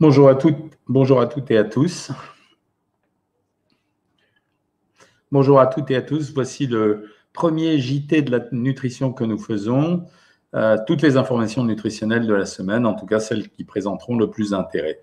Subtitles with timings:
[0.00, 2.12] Bonjour à toutes, et à tous.
[5.32, 6.32] Bonjour à toutes et à tous.
[6.32, 10.04] Voici le premier JT de la nutrition que nous faisons.
[10.54, 14.30] Euh, toutes les informations nutritionnelles de la semaine, en tout cas celles qui présenteront le
[14.30, 15.00] plus d'intérêt.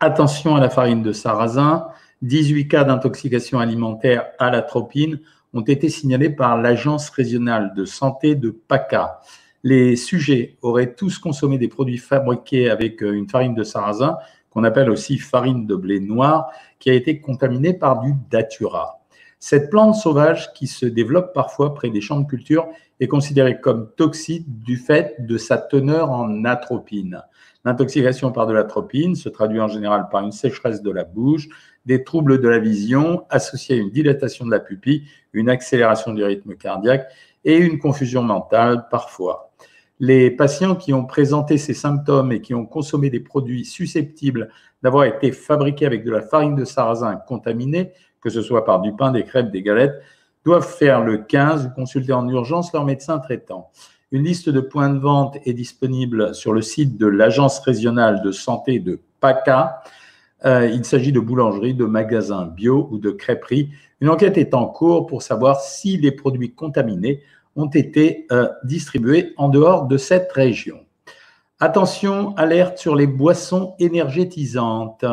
[0.00, 1.88] Attention à la farine de sarrasin.
[2.22, 5.20] 18 cas d'intoxication alimentaire à l'atropine
[5.52, 9.20] ont été signalés par l'Agence régionale de santé de PACA.
[9.62, 14.16] Les sujets auraient tous consommé des produits fabriqués avec euh, une farine de sarrasin
[14.58, 18.98] qu'on appelle aussi farine de blé noir, qui a été contaminée par du datura.
[19.38, 22.66] Cette plante sauvage qui se développe parfois près des champs de culture
[22.98, 27.22] est considérée comme toxique du fait de sa teneur en atropine.
[27.64, 31.48] L'intoxication par de l'atropine se traduit en général par une sécheresse de la bouche,
[31.86, 36.24] des troubles de la vision associés à une dilatation de la pupille, une accélération du
[36.24, 37.06] rythme cardiaque
[37.44, 39.47] et une confusion mentale parfois.
[40.00, 44.50] Les patients qui ont présenté ces symptômes et qui ont consommé des produits susceptibles
[44.82, 48.92] d'avoir été fabriqués avec de la farine de sarrasin contaminée, que ce soit par du
[48.92, 50.00] pain, des crêpes, des galettes,
[50.44, 53.70] doivent faire le 15 ou consulter en urgence leur médecin traitant.
[54.10, 58.32] Une liste de points de vente est disponible sur le site de l'Agence régionale de
[58.32, 59.82] santé de PACA.
[60.46, 63.70] Euh, il s'agit de boulangeries, de magasins bio ou de crêperies.
[64.00, 67.22] Une enquête est en cours pour savoir si les produits contaminés
[67.56, 70.80] ont été euh, distribués en dehors de cette région.
[71.60, 75.04] Attention, alerte sur les boissons énergétisantes.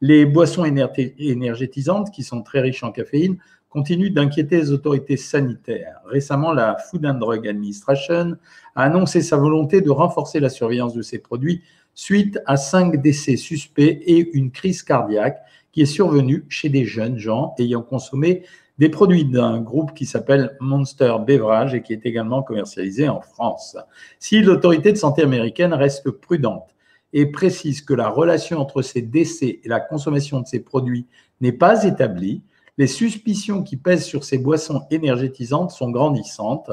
[0.00, 6.00] Les boissons énergétisantes, qui sont très riches en caféine, continuent d'inquiéter les autorités sanitaires.
[6.06, 8.36] Récemment, la Food and Drug Administration
[8.74, 11.62] a annoncé sa volonté de renforcer la surveillance de ces produits
[11.94, 15.38] suite à cinq décès suspects et une crise cardiaque
[15.72, 18.44] qui est survenue chez des jeunes gens ayant consommé
[18.78, 23.76] des produits d'un groupe qui s'appelle Monster Beverage et qui est également commercialisé en France.
[24.18, 26.74] Si l'autorité de santé américaine reste prudente
[27.12, 31.06] et précise que la relation entre ces décès et la consommation de ces produits
[31.40, 32.42] n'est pas établie,
[32.76, 36.70] les suspicions qui pèsent sur ces boissons énergétisantes sont grandissantes.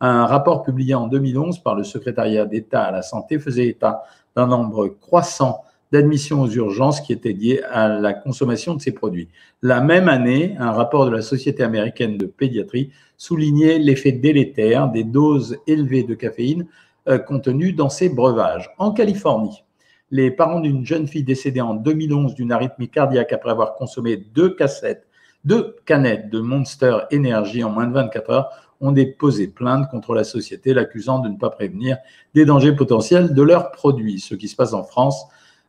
[0.00, 4.02] Un rapport publié en 2011 par le secrétariat d'État à la santé faisait état
[4.34, 9.28] d'un nombre croissant d'admission aux urgences qui était liée à la consommation de ces produits.
[9.62, 15.04] La même année, un rapport de la Société américaine de pédiatrie soulignait l'effet délétère des
[15.04, 16.66] doses élevées de caféine
[17.08, 18.70] euh, contenues dans ces breuvages.
[18.78, 19.62] En Californie,
[20.10, 24.54] les parents d'une jeune fille décédée en 2011 d'une arythmie cardiaque après avoir consommé deux
[24.54, 25.06] cassettes,
[25.44, 30.24] deux canettes de Monster Energy en moins de 24 heures ont déposé plainte contre la
[30.24, 31.96] société, l'accusant de ne pas prévenir
[32.34, 34.20] des dangers potentiels de leurs produits.
[34.20, 35.26] Ce qui se passe en France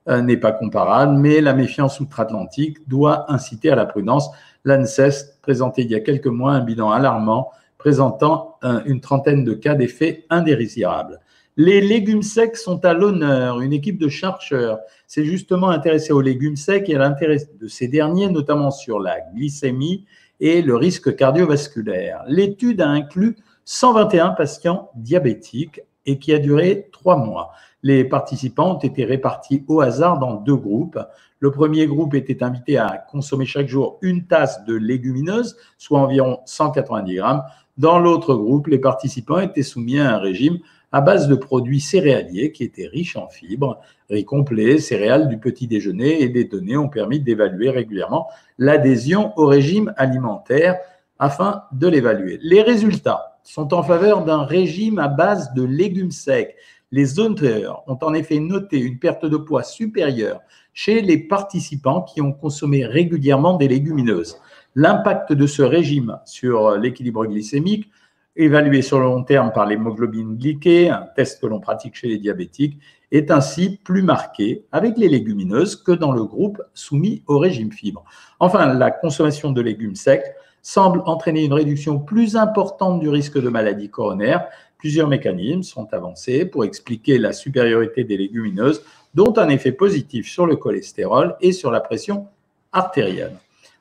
[0.07, 4.29] n'est pas comparable, mais la méfiance outre-Atlantique doit inciter à la prudence.
[4.63, 7.51] L'ANSES présentait il y a quelques mois un bilan alarmant
[7.85, 11.19] présentant euh, une trentaine de cas d'effets indésirables.
[11.55, 13.61] Les légumes secs sont à l'honneur.
[13.61, 17.87] Une équipe de chercheurs s'est justement intéressée aux légumes secs et à l'intérêt de ces
[17.87, 20.03] derniers, notamment sur la glycémie
[20.39, 22.23] et le risque cardiovasculaire.
[22.27, 27.51] L'étude a inclus 121 patients diabétiques et qui a duré trois mois.
[27.85, 30.97] Les participants ont été répartis au hasard dans deux groupes.
[31.39, 36.39] Le premier groupe était invité à consommer chaque jour une tasse de légumineuses, soit environ
[36.45, 37.43] 190 grammes.
[37.77, 40.57] Dans l'autre groupe, les participants étaient soumis à un régime
[40.91, 43.79] à base de produits céréaliers qui étaient riches en fibres,
[44.09, 49.45] riz complet, céréales du petit déjeuner et des données ont permis d'évaluer régulièrement l'adhésion au
[49.45, 50.79] régime alimentaire
[51.19, 52.39] afin de l'évaluer.
[52.41, 56.55] Les résultats sont en faveur d'un régime à base de légumes secs
[56.95, 60.39] les auteurs ont en effet noté une perte de poids supérieure
[60.73, 64.39] chez les participants qui ont consommé régulièrement des légumineuses.
[64.75, 67.91] L'impact de ce régime sur l'équilibre glycémique,
[68.37, 72.17] évalué sur le long terme par l'hémoglobine glyquée, un test que l'on pratique chez les
[72.17, 72.79] diabétiques,
[73.11, 78.05] est ainsi plus marqué avec les légumineuses que dans le groupe soumis au régime fibre.
[78.39, 83.49] Enfin, la consommation de légumes secs semble entraîner une réduction plus importante du risque de
[83.49, 84.47] maladie coronaire
[84.85, 88.83] Plusieurs mécanismes sont avancés pour expliquer la supériorité des légumineuses,
[89.15, 92.27] dont un effet positif sur le cholestérol et sur la pression
[92.71, 93.35] artérielle.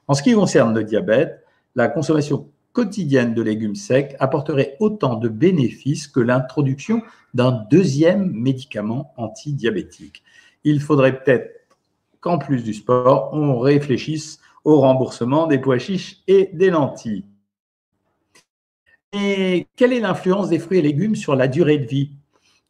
[0.08, 5.28] En ce qui concerne le diabète, la consommation quotidienne de légumes secs apporterait autant de
[5.28, 7.02] bénéfices que l'introduction
[7.34, 10.22] d'un deuxième médicament antidiabétique.
[10.64, 11.66] Il faudrait peut-être
[12.20, 17.26] qu'en plus du sport, on réfléchisse au remboursement des pois chiches et des lentilles.
[19.76, 22.10] Quelle est l'influence des fruits et légumes sur la durée de vie?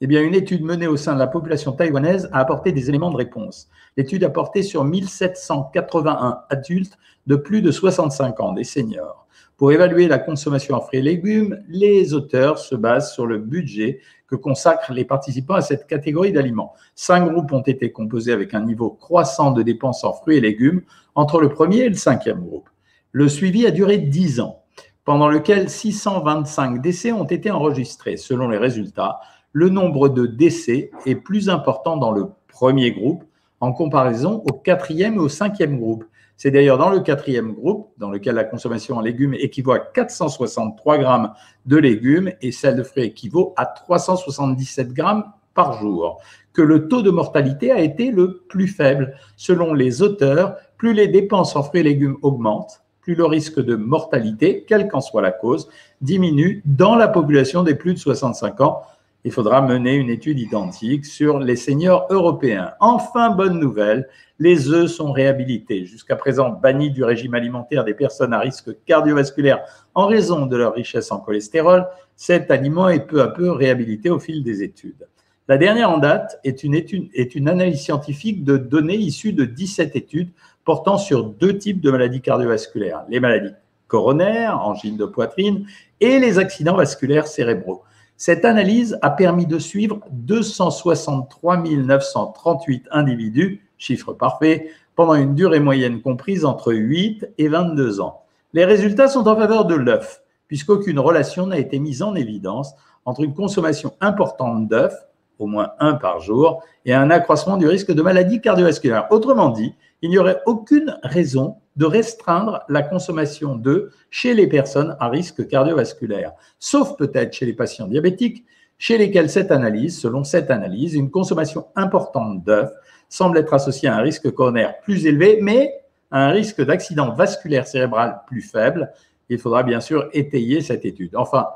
[0.01, 3.11] Eh bien, une étude menée au sein de la population taïwanaise a apporté des éléments
[3.11, 3.69] de réponse.
[3.97, 9.27] L'étude a porté sur 1781 adultes de plus de 65 ans, des seniors.
[9.57, 14.01] Pour évaluer la consommation en fruits et légumes, les auteurs se basent sur le budget
[14.01, 16.75] que que consacrent les participants à cette catégorie d'aliments.
[16.95, 20.83] Cinq groupes ont été composés avec un niveau croissant de dépenses en fruits et légumes
[21.15, 22.69] entre le premier et le cinquième groupe.
[23.13, 24.64] Le suivi a duré 10 ans,
[25.05, 28.17] pendant lequel 625 décès ont été enregistrés.
[28.17, 29.21] Selon les résultats,
[29.53, 33.25] le nombre de décès est plus important dans le premier groupe
[33.61, 36.05] en comparaison au quatrième et au cinquième groupe.
[36.37, 40.99] C'est d'ailleurs dans le quatrième groupe, dans lequel la consommation en légumes équivaut à 463
[40.99, 41.33] grammes
[41.67, 45.25] de légumes et celle de fruits équivaut à 377 grammes
[45.55, 46.21] par jour,
[46.53, 49.15] que le taux de mortalité a été le plus faible.
[49.37, 53.77] Selon les auteurs, plus les dépenses en fruits et légumes augmentent, plus le risque de
[53.77, 55.69] mortalité, quelle qu'en soit la cause,
[56.01, 58.83] diminue dans la population des plus de 65 ans
[59.27, 62.73] il faudra mener une étude identique sur les seniors européens.
[62.79, 64.07] Enfin, bonne nouvelle,
[64.39, 65.87] les œufs sont réhabilités.
[65.87, 69.61] Jusqu'à présent bannis du régime alimentaire des personnes à risque cardiovasculaire
[69.95, 71.87] en raison de leur richesse en cholestérol,
[72.17, 75.09] cet aliment est peu à peu réhabilité au fil des études.
[75.49, 79.97] La dernière en date est une, est une analyse scientifique de données issues de 17
[79.97, 80.31] études
[80.65, 83.55] portant sur deux types de maladies cardiovasculaires, les maladies
[83.87, 85.67] coronaires, angine de poitrine,
[86.01, 87.83] et les accidents vasculaires cérébraux.
[88.17, 96.01] Cette analyse a permis de suivre 263 938 individus, chiffre parfait, pendant une durée moyenne
[96.01, 98.23] comprise entre 8 et 22 ans.
[98.53, 102.75] Les résultats sont en faveur de l'œuf, puisqu'aucune relation n'a été mise en évidence
[103.05, 104.95] entre une consommation importante d'œufs,
[105.41, 109.09] au moins un par jour, et un accroissement du risque de maladie cardiovasculaire.
[109.11, 114.99] Autrement dit, il n'y aurait aucune raison de restreindre la consommation d'œufs chez les personnes
[115.01, 118.45] à risque cardiovasculaire, sauf peut-être chez les patients diabétiques,
[118.77, 122.71] chez lesquels cette analyse, selon cette analyse, une consommation importante d'œufs
[123.09, 125.73] semble être associée à un risque coronaire plus élevé, mais
[126.11, 128.93] à un risque d'accident vasculaire cérébral plus faible.
[129.31, 131.17] Il faudra bien sûr étayer cette étude.
[131.17, 131.47] Enfin,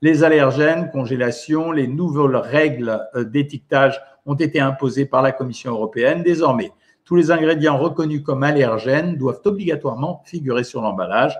[0.00, 6.22] les allergènes, congélation, les nouvelles règles d'étiquetage ont été imposées par la Commission européenne.
[6.22, 6.72] Désormais,
[7.08, 11.38] tous les ingrédients reconnus comme allergènes doivent obligatoirement figurer sur l'emballage.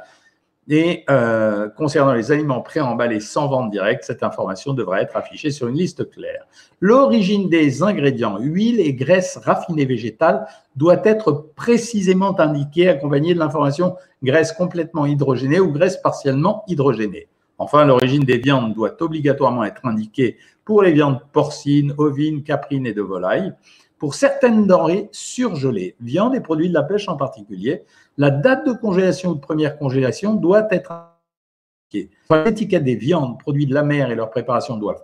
[0.66, 5.68] Et euh, concernant les aliments préemballés sans vente directe, cette information devra être affichée sur
[5.68, 6.46] une liste claire.
[6.80, 13.94] L'origine des ingrédients, huile et graisse raffinée végétale, doit être précisément indiquée, accompagnée de l'information
[14.22, 17.28] graisse complètement hydrogénée ou graisse partiellement hydrogénée.
[17.58, 22.94] Enfin, l'origine des viandes doit obligatoirement être indiquée pour les viandes porcines, ovines, caprines et
[22.94, 23.52] de volaille.
[23.98, 27.84] Pour certaines denrées surgelées, viande et produits de la pêche en particulier,
[28.16, 32.10] la date de congélation ou de première congélation doit être indiquée.
[32.30, 35.02] L'étiquette des viandes, produits de la mer et leur préparation doivent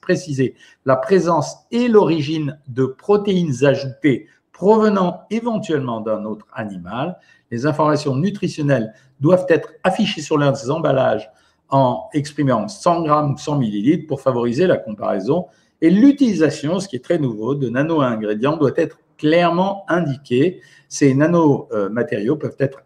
[0.00, 7.18] préciser la présence et l'origine de protéines ajoutées provenant éventuellement d'un autre animal.
[7.50, 11.30] Les informations nutritionnelles doivent être affichées sur leurs emballages
[11.68, 15.46] en exprimant 100 grammes ou 100 millilitres pour favoriser la comparaison
[15.82, 20.60] et l'utilisation, ce qui est très nouveau, de nano-ingrédients doit être clairement indiquée.
[20.88, 22.82] Ces nanomatériaux peuvent être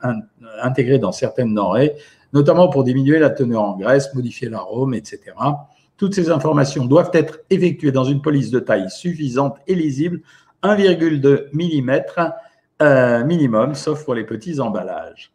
[0.63, 1.95] intégrés dans certaines denrées,
[2.33, 5.21] notamment pour diminuer la teneur en graisse, modifier l'arôme, etc.
[5.99, 10.23] Toutes ces informations doivent être effectuées dans une police de taille suffisante et lisible,
[10.63, 12.03] 1,2 mm
[12.81, 15.33] euh, minimum, sauf pour les petits emballages.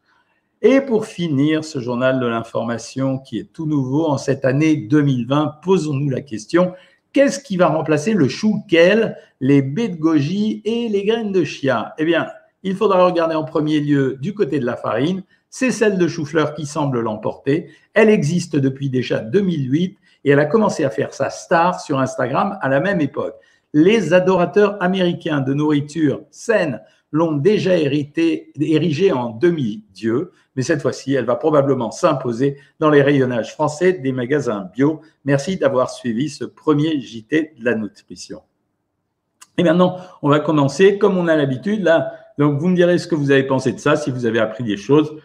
[0.64, 5.60] Et pour finir, ce journal de l'information qui est tout nouveau en cette année 2020,
[5.64, 6.74] posons-nous la question,
[7.14, 11.44] Qu'est-ce qui va remplacer le chou kale, les baies de goji et les graines de
[11.44, 11.94] chia?
[11.98, 12.28] Eh bien,
[12.64, 15.24] il faudra regarder en premier lieu du côté de la farine.
[15.50, 17.70] C'est celle de chou-fleur qui semble l'emporter.
[17.94, 22.58] Elle existe depuis déjà 2008 et elle a commencé à faire sa star sur Instagram
[22.62, 23.36] à la même époque.
[23.74, 31.14] Les adorateurs américains de nourriture saine l'ont déjà hérité, érigée en demi-dieu, mais cette fois-ci,
[31.14, 35.02] elle va probablement s'imposer dans les rayonnages français des magasins bio.
[35.26, 38.42] Merci d'avoir suivi ce premier JT de la nutrition.
[39.58, 41.84] Et maintenant, on va commencer comme on a l'habitude.
[41.84, 44.40] Là, donc vous me direz ce que vous avez pensé de ça, si vous avez
[44.40, 45.16] appris des choses.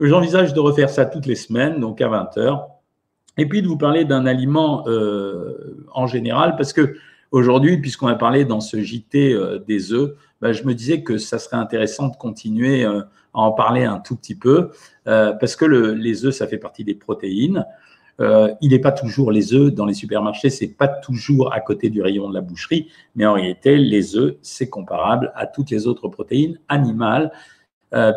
[0.00, 2.68] J'envisage de refaire ça toutes les semaines, donc à 20 heures.
[3.36, 6.96] Et puis de vous parler d'un aliment euh, en général, parce que
[7.32, 11.18] aujourd'hui, puisqu'on a parlé dans ce JT euh, des œufs, bah, je me disais que
[11.18, 13.00] ça serait intéressant de continuer euh,
[13.34, 14.70] à en parler un tout petit peu,
[15.06, 17.66] euh, parce que les œufs, ça fait partie des protéines.
[18.20, 21.88] Euh, il n'est pas toujours les œufs dans les supermarchés, c'est pas toujours à côté
[21.88, 25.86] du rayon de la boucherie, mais en réalité, les œufs, c'est comparable à toutes les
[25.86, 27.32] autres protéines animales,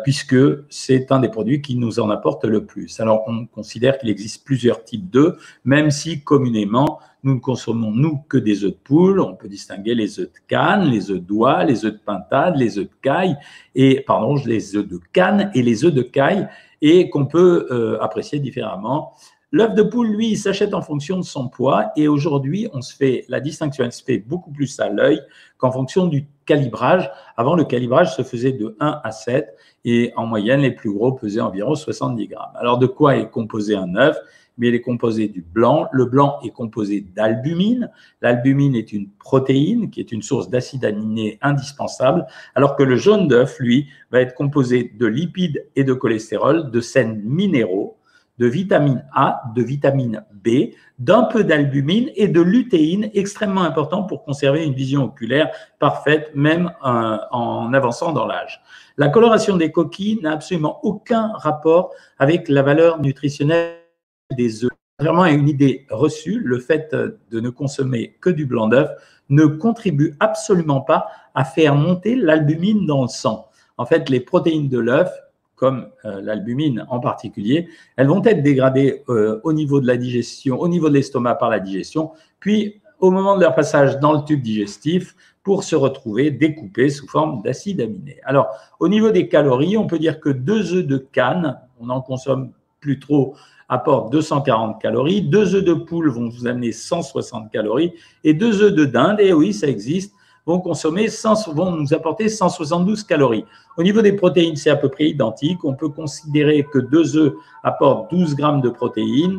[0.04, 0.36] puisque
[0.68, 3.00] c'est un des produits qui nous en apporte le plus.
[3.00, 8.18] Alors, on considère qu'il existe plusieurs types d'œufs, même si communément, nous ne consommons, nous,
[8.28, 9.18] que des œufs de poule.
[9.20, 12.78] On peut distinguer les œufs de canne, les œufs d'oie, les œufs de pintade, les
[12.78, 13.36] œufs de caille,
[13.74, 16.48] et, pardon, les œufs de canne et les œufs de caille,
[16.82, 19.14] et qu'on peut euh, apprécier différemment.
[19.54, 22.92] L'œuf de poule, lui, il s'achète en fonction de son poids et aujourd'hui, on se
[22.92, 25.20] fait la distinction, se fait beaucoup plus à l'œil
[25.58, 27.08] qu'en fonction du calibrage.
[27.36, 31.12] Avant, le calibrage se faisait de 1 à 7 et en moyenne, les plus gros
[31.12, 32.50] pesaient environ 70 grammes.
[32.56, 34.16] Alors, de quoi est composé un œuf?
[34.58, 35.88] Mais il est composé du blanc.
[35.92, 37.90] Le blanc est composé d'albumine.
[38.22, 43.28] L'albumine est une protéine qui est une source d'acide aminé indispensable, alors que le jaune
[43.28, 47.98] d'œuf, lui, va être composé de lipides et de cholestérol, de sels minéraux,
[48.38, 54.24] de vitamine A, de vitamine B, d'un peu d'albumine et de lutéine, extrêmement important pour
[54.24, 58.60] conserver une vision oculaire parfaite, même euh, en avançant dans l'âge.
[58.96, 63.83] La coloration des coquilles n'a absolument aucun rapport avec la valeur nutritionnelle
[64.32, 64.70] des œufs.
[64.98, 68.90] Contrairement à une idée reçue, le fait de ne consommer que du blanc d'œuf
[69.28, 73.48] ne contribue absolument pas à faire monter l'albumine dans le sang.
[73.76, 75.10] En fait, les protéines de l'œuf,
[75.56, 80.60] comme euh, l'albumine en particulier, elles vont être dégradées euh, au niveau de la digestion,
[80.60, 84.24] au niveau de l'estomac par la digestion, puis au moment de leur passage dans le
[84.24, 88.18] tube digestif pour se retrouver découpées sous forme d'acide aminé.
[88.24, 92.00] Alors, au niveau des calories, on peut dire que deux œufs de canne, on en
[92.00, 93.34] consomme plus trop
[93.74, 98.72] apporte 240 calories, deux œufs de poule vont vous amener 160 calories, et deux œufs
[98.72, 100.14] de dinde, et oui, ça existe,
[100.46, 103.44] vont consommer 100, vont nous apporter 172 calories.
[103.76, 105.64] Au niveau des protéines, c'est à peu près identique.
[105.64, 109.38] On peut considérer que deux œufs apportent 12 grammes de protéines,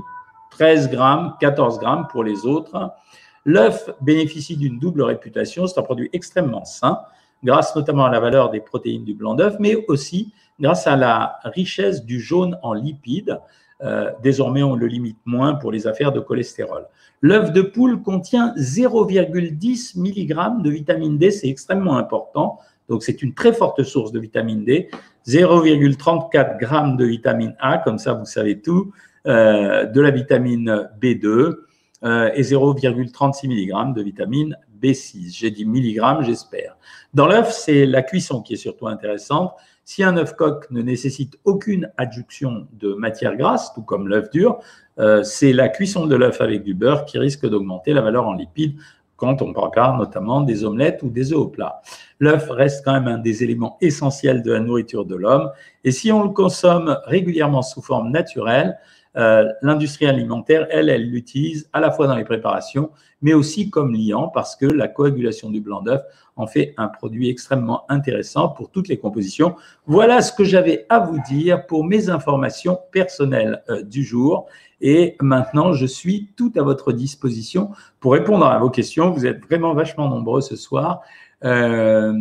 [0.51, 2.91] 13 grammes, 14 grammes pour les autres.
[3.45, 5.67] L'œuf bénéficie d'une double réputation.
[5.67, 6.99] C'est un produit extrêmement sain,
[7.43, 11.37] grâce notamment à la valeur des protéines du blanc d'œuf, mais aussi grâce à la
[11.43, 13.39] richesse du jaune en lipides.
[13.83, 16.87] Euh, désormais, on le limite moins pour les affaires de cholestérol.
[17.21, 22.59] L'œuf de poule contient 0,10 mg de vitamine D, c'est extrêmement important.
[22.87, 24.89] Donc, c'est une très forte source de vitamine D.
[25.27, 28.93] 0,34 g de vitamine A, comme ça, vous savez tout,
[29.27, 31.55] euh, de la vitamine B2
[32.03, 35.35] euh, et 0,36 mg de vitamine B6.
[35.35, 36.77] J'ai dit milligramme, j'espère.
[37.13, 39.53] Dans l'œuf, c'est la cuisson qui est surtout intéressante.
[39.87, 44.57] Si un œuf coq ne nécessite aucune adjonction de matière grasse, tout comme l'œuf dur,
[44.97, 48.33] euh, c'est la cuisson de l'œuf avec du beurre qui risque d'augmenter la valeur en
[48.33, 48.75] lipides
[49.15, 51.81] quand on prépare notamment des omelettes ou des œufs au plat.
[52.19, 55.51] L'œuf reste quand même un des éléments essentiels de la nourriture de l'homme.
[55.83, 58.79] Et si on le consomme régulièrement sous forme naturelle,
[59.17, 62.89] euh, l'industrie alimentaire, elle, elle l'utilise à la fois dans les préparations,
[63.21, 66.01] mais aussi comme liant, parce que la coagulation du blanc d'œuf
[66.35, 69.55] en fait un produit extrêmement intéressant pour toutes les compositions.
[69.85, 74.47] Voilà ce que j'avais à vous dire pour mes informations personnelles euh, du jour.
[74.81, 79.11] Et maintenant, je suis tout à votre disposition pour répondre à vos questions.
[79.11, 81.01] Vous êtes vraiment vachement nombreux ce soir.
[81.43, 82.13] Euh,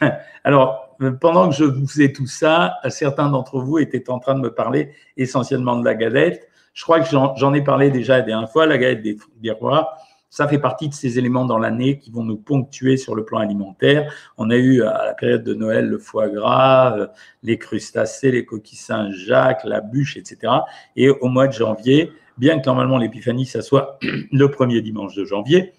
[0.44, 4.40] alors, pendant que je vous faisais tout ça, certains d'entre vous étaient en train de
[4.40, 6.48] me parler essentiellement de la galette.
[6.72, 9.96] Je crois que j'en ai parlé déjà la dernière fois, la galette des, des rois.
[10.30, 13.38] Ça fait partie de ces éléments dans l'année qui vont nous ponctuer sur le plan
[13.38, 14.12] alimentaire.
[14.36, 17.06] On a eu à la période de Noël le foie gras, euh,
[17.42, 20.52] les crustacés, les coquilles Saint-Jacques, la bûche, etc.
[20.96, 23.98] Et au mois de janvier, bien que normalement l'épiphanie, ça soit
[24.32, 25.72] le premier dimanche de janvier,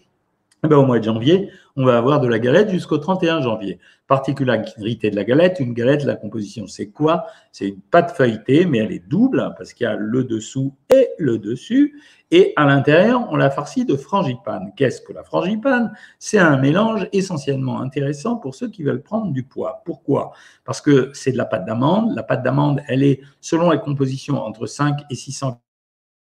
[0.63, 3.79] ben, au mois de janvier, on va avoir de la galette jusqu'au 31 janvier.
[4.07, 7.27] Particularité de la galette, une galette, la composition, c'est quoi?
[7.51, 11.09] C'est une pâte feuilletée, mais elle est double parce qu'il y a le dessous et
[11.17, 12.01] le dessus.
[12.31, 14.73] Et à l'intérieur, on la farcit de frangipane.
[14.75, 15.93] Qu'est-ce que la frangipane?
[16.19, 19.81] C'est un mélange essentiellement intéressant pour ceux qui veulent prendre du poids.
[19.85, 20.33] Pourquoi?
[20.65, 22.13] Parce que c'est de la pâte d'amande.
[22.15, 25.61] La pâte d'amande, elle est, selon la composition, entre 5 et 600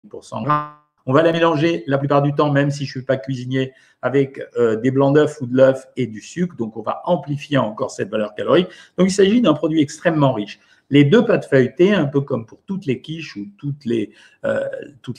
[0.09, 3.01] pour 100 grammes on va la mélanger la plupart du temps, même si je ne
[3.01, 6.57] suis pas cuisinier, avec euh, des blancs d'œufs ou de l'œuf et du sucre.
[6.57, 8.69] Donc, on va amplifier encore cette valeur calorique.
[8.99, 10.59] Donc, il s'agit d'un produit extrêmement riche.
[10.93, 14.11] Les deux pâtes feuilletées, un peu comme pour toutes les quiches ou toutes les,
[14.45, 14.61] euh,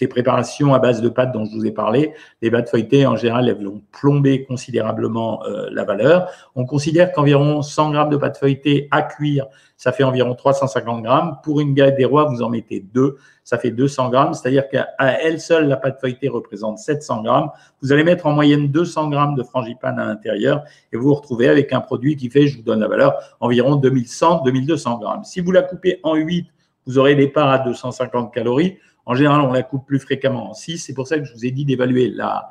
[0.07, 2.13] préparations à base de pâtes dont je vous ai parlé,
[2.43, 6.29] les pâtes feuilletées, en général, elles vont plomber considérablement euh, la valeur.
[6.53, 11.37] On considère qu'environ 100 grammes de pâtes feuilletées à cuire, ça fait environ 350 grammes.
[11.43, 14.33] Pour une galette des rois, vous en mettez deux, ça fait 200 grammes.
[14.33, 17.49] C'est-à-dire qu'à elle seule, la pâte feuilletée représente 700 grammes.
[17.81, 21.49] Vous allez mettre en moyenne 200 grammes de frangipane à l'intérieur et vous vous retrouvez
[21.49, 25.23] avec un produit qui fait, je vous donne la valeur, environ 2100, 2200 grammes.
[25.23, 26.47] Si vous la coupez en 8,
[26.85, 28.77] vous aurez des parts à 250 calories.
[29.05, 30.77] En général, on la coupe plus fréquemment en 6.
[30.77, 32.49] C'est pour ça que je vous ai dit d'évaluer la,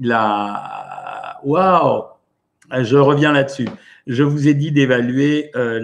[0.00, 2.04] la, waouh,
[2.70, 3.68] je reviens là-dessus.
[4.08, 5.80] Je vous ai dit d'évaluer euh,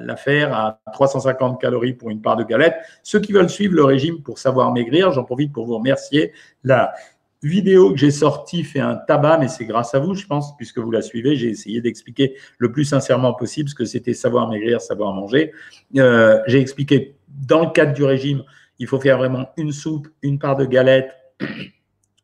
[0.00, 2.76] l'affaire à 350 calories pour une part de galette.
[3.02, 6.32] Ceux qui veulent suivre le régime pour savoir maigrir, j'en profite pour vous remercier.
[6.62, 6.94] La
[7.42, 10.78] vidéo que j'ai sortie fait un tabac, mais c'est grâce à vous, je pense, puisque
[10.78, 11.34] vous la suivez.
[11.34, 15.52] J'ai essayé d'expliquer le plus sincèrement possible ce que c'était savoir maigrir, savoir manger.
[15.96, 18.44] Euh, j'ai expliqué dans le cadre du régime
[18.78, 21.10] Il faut faire vraiment une soupe, une part de galette,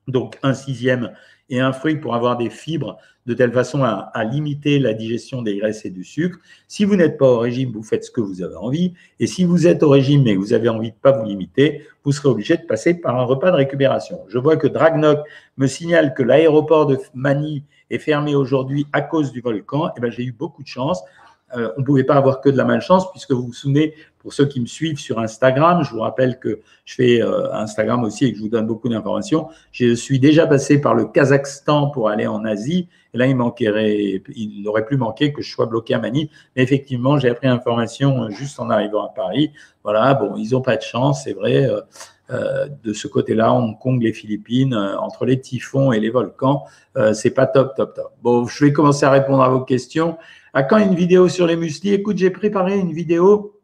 [0.06, 1.10] donc un sixième
[1.50, 5.58] et un fruit pour avoir des fibres de telle façon à, limiter la digestion des
[5.58, 6.38] graisses et du sucre.
[6.66, 8.94] Si vous n'êtes pas au régime, vous faites ce que vous avez envie.
[9.18, 11.26] Et si vous êtes au régime mais que vous avez envie de ne pas vous
[11.26, 14.20] limiter, vous serez obligé de passer par un repas de récupération.
[14.28, 15.20] Je vois que Dragnoc
[15.58, 19.90] me signale que l'aéroport de Mani est fermé aujourd'hui à cause du volcan.
[19.96, 21.02] Eh ben, j'ai eu beaucoup de chance.
[21.56, 24.34] Euh, on ne pouvait pas avoir que de la malchance, puisque vous vous souvenez, pour
[24.34, 28.26] ceux qui me suivent sur Instagram, je vous rappelle que je fais euh, Instagram aussi
[28.26, 29.48] et que je vous donne beaucoup d'informations.
[29.72, 34.22] Je suis déjà passé par le Kazakhstan pour aller en Asie, et là, il manquerait,
[34.36, 36.28] il n'aurait plus manqué que je sois bloqué à Manille.
[36.54, 39.52] Mais effectivement, j'ai appris l'information euh, juste en arrivant à Paris.
[39.82, 41.66] Voilà, bon, ils n'ont pas de chance, c'est vrai.
[42.28, 46.64] de ce côté-là, Hong Kong, les Philippines, entre les typhons et les volcans,
[47.14, 48.12] c'est pas top, top, top.
[48.22, 50.18] Bon, je vais commencer à répondre à vos questions.
[50.52, 53.59] À quand une vidéo sur les muesli Écoute, j'ai préparé une vidéo.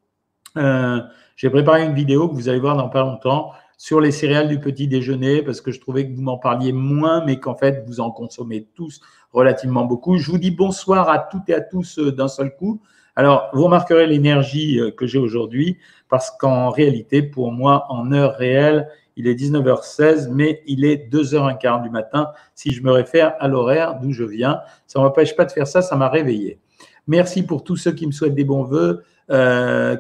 [0.56, 1.00] Euh,
[1.36, 4.58] j'ai préparé une vidéo que vous allez voir dans pas longtemps sur les céréales du
[4.58, 8.00] petit déjeuner parce que je trouvais que vous m'en parliez moins, mais qu'en fait vous
[8.00, 9.00] en consommez tous
[9.32, 10.16] relativement beaucoup.
[10.16, 12.80] Je vous dis bonsoir à toutes et à tous euh, d'un seul coup.
[13.18, 18.36] Alors, vous remarquerez l'énergie euh, que j'ai aujourd'hui parce qu'en réalité, pour moi, en heure
[18.36, 23.48] réelle, il est 19h16, mais il est 2h15 du matin si je me réfère à
[23.48, 24.60] l'horaire d'où je viens.
[24.86, 26.60] Ça ne m'empêche pas de faire ça, ça m'a réveillé.
[27.06, 29.02] Merci pour tous ceux qui me souhaitent des bons voeux.
[29.30, 29.97] Euh,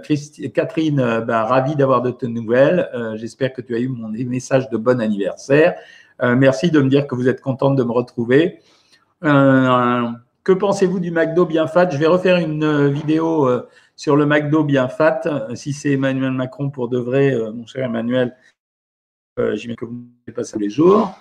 [0.54, 2.88] Catherine, euh, ben, ravi d'avoir de tes nouvelles.
[2.94, 5.74] Euh, j'espère que tu as eu mon message de bon anniversaire.
[6.22, 8.60] merci de me dire que vous êtes contente de me retrouver.
[9.22, 11.90] que pensez-vous du McDo bien fat?
[11.90, 13.48] Je vais refaire une vidéo
[13.96, 15.20] sur le McDo bien fat.
[15.54, 18.36] Si c'est Emmanuel Macron pour de vrai, mon cher Emmanuel,
[19.36, 21.18] j'imagine que vous ne pas les jours.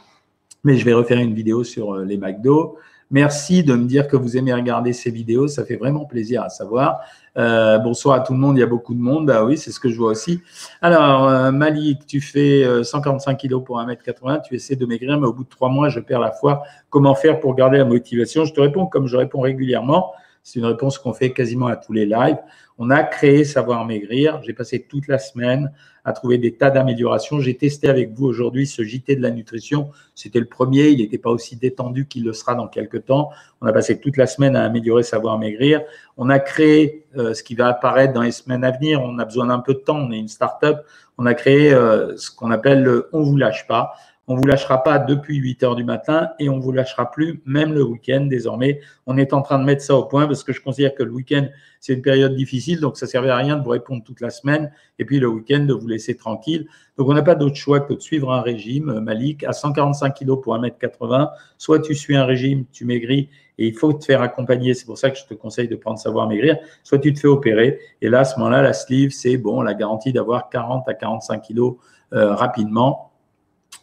[0.63, 2.77] Mais je vais refaire une vidéo sur les McDo.
[3.11, 5.47] Merci de me dire que vous aimez regarder ces vidéos.
[5.47, 7.01] Ça fait vraiment plaisir à savoir.
[7.37, 8.57] Euh, bonsoir à tout le monde.
[8.57, 9.27] Il y a beaucoup de monde.
[9.27, 10.41] Bah oui, c'est ce que je vois aussi.
[10.81, 14.41] Alors, euh, Malik, tu fais 145 euh, kilos pour 1m80.
[14.47, 16.63] Tu essaies de maigrir, mais au bout de trois mois, je perds la foi.
[16.89, 18.43] Comment faire pour garder la motivation?
[18.43, 20.11] Je te réponds comme je réponds régulièrement.
[20.45, 22.37] C'est une réponse qu'on fait quasiment à tous les lives.
[22.77, 24.43] On a créé Savoir Maigrir.
[24.43, 25.71] J'ai passé toute la semaine
[26.03, 27.39] à trouver des tas d'améliorations.
[27.39, 29.89] J'ai testé avec vous aujourd'hui ce JT de la nutrition.
[30.13, 30.89] C'était le premier.
[30.89, 33.31] Il n'était pas aussi détendu qu'il le sera dans quelques temps.
[33.59, 35.81] On a passé toute la semaine à améliorer Savoir Maigrir.
[36.15, 39.01] On a créé euh, ce qui va apparaître dans les semaines à venir.
[39.01, 39.97] On a besoin d'un peu de temps.
[39.97, 40.85] On est une start-up.
[41.17, 43.95] On a créé euh, ce qu'on appelle le On vous lâche pas.
[44.27, 47.73] On vous lâchera pas depuis 8 heures du matin et on vous lâchera plus même
[47.73, 48.79] le week-end désormais.
[49.05, 51.11] On est en train de mettre ça au point parce que je considère que le
[51.11, 51.47] week-end,
[51.79, 54.31] c'est une période difficile, donc ça ne servait à rien de vous répondre toute la
[54.31, 56.67] semaine et puis le week-end de vous laisser tranquille.
[56.97, 60.17] Donc on n'a pas d'autre choix que de suivre un régime, euh, Malik, à 145
[60.17, 61.29] kg pour 1m80.
[61.59, 64.73] Soit tu suis un régime, tu maigris et il faut te faire accompagner.
[64.73, 66.57] C'est pour ça que je te conseille de prendre savoir maigrir.
[66.83, 69.75] Soit tu te fais opérer et là, à ce moment-là, la sleeve, c'est bon, la
[69.75, 71.75] garantie d'avoir 40 à 45 kg
[72.13, 73.11] euh, rapidement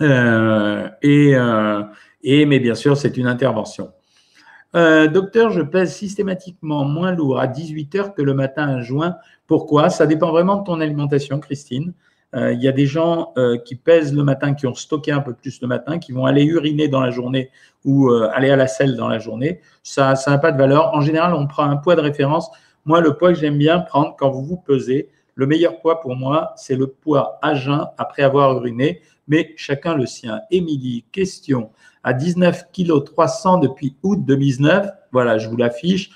[0.03, 1.83] et, euh,
[2.23, 3.91] et, mais bien sûr, c'est une intervention.
[4.75, 9.17] Euh, docteur, je pèse systématiquement moins lourd à 18 heures que le matin à juin.
[9.47, 9.91] Pourquoi?
[9.91, 11.93] Ça dépend vraiment de ton alimentation, Christine.
[12.35, 13.35] Il y a des gens
[13.67, 16.45] qui pèsent le matin, qui ont stocké un peu plus le matin, qui vont aller
[16.45, 17.51] uriner dans la journée
[17.85, 19.61] ou aller à la selle dans la journée.
[19.83, 20.95] Ça n'a pas de valeur.
[20.95, 22.51] En général, on prend un poids de référence.
[22.87, 26.17] Moi, le poids que j'aime bien prendre quand vous vous pesez, le meilleur poids pour
[26.17, 30.41] moi, c'est le poids à jeun après avoir uriné mais chacun le sien.
[30.51, 31.71] Émilie, question.
[32.05, 36.11] À 19 kg 300 depuis août 2019, voilà, je vous l'affiche.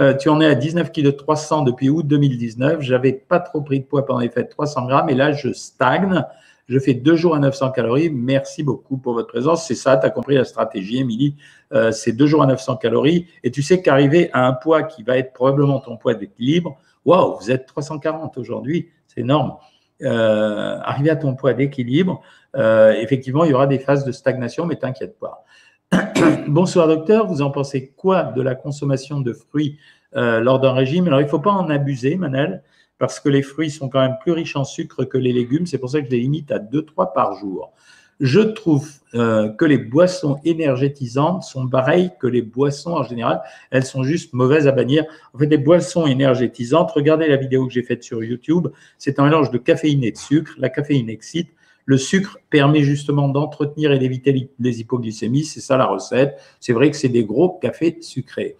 [0.00, 2.80] Euh, tu en es à 19 kg 300 depuis août 2019.
[2.80, 6.24] J'avais pas trop pris de poids pendant les fêtes, 300 grammes, et là, je stagne.
[6.68, 8.08] Je fais deux jours à 900 calories.
[8.08, 9.66] Merci beaucoup pour votre présence.
[9.66, 11.36] C'est ça, tu as compris la stratégie, Émilie.
[11.72, 13.26] Euh, c'est deux jours à 900 calories.
[13.42, 17.36] Et tu sais qu'arriver à un poids qui va être probablement ton poids d'équilibre, waouh,
[17.38, 18.90] vous êtes 340 aujourd'hui.
[19.06, 19.56] C'est énorme.
[20.02, 22.22] Euh, arriver à ton poids d'équilibre,
[22.56, 25.44] euh, effectivement, il y aura des phases de stagnation, mais t'inquiète pas.
[26.48, 29.78] Bonsoir docteur, vous en pensez quoi de la consommation de fruits
[30.16, 31.06] euh, lors d'un régime?
[31.06, 32.62] Alors, il ne faut pas en abuser, Manel,
[32.98, 35.66] parce que les fruits sont quand même plus riches en sucre que les légumes.
[35.66, 37.72] C'est pour ça que je les limite à 2-3 par jour.
[38.20, 43.42] Je trouve euh, que les boissons énergétisantes sont pareilles que les boissons en général.
[43.70, 45.04] Elles sont juste mauvaises à bannir.
[45.34, 49.24] En fait, les boissons énergétisantes, regardez la vidéo que j'ai faite sur YouTube, c'est un
[49.24, 50.52] mélange de caféine et de sucre.
[50.58, 51.48] La caféine excite,
[51.84, 55.44] le sucre permet justement d'entretenir et d'éviter les hypoglycémies.
[55.44, 56.40] C'est ça la recette.
[56.60, 58.56] C'est vrai que c'est des gros cafés sucrés.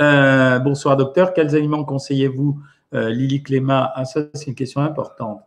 [0.00, 1.34] Euh, bonsoir docteur.
[1.34, 2.60] Quels aliments conseillez-vous,
[2.94, 3.92] euh, Lily Cléma?
[3.94, 5.40] Ah, Ça, c'est une question importante.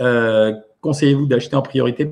[0.00, 2.08] Euh, conseillez-vous d'acheter en priorité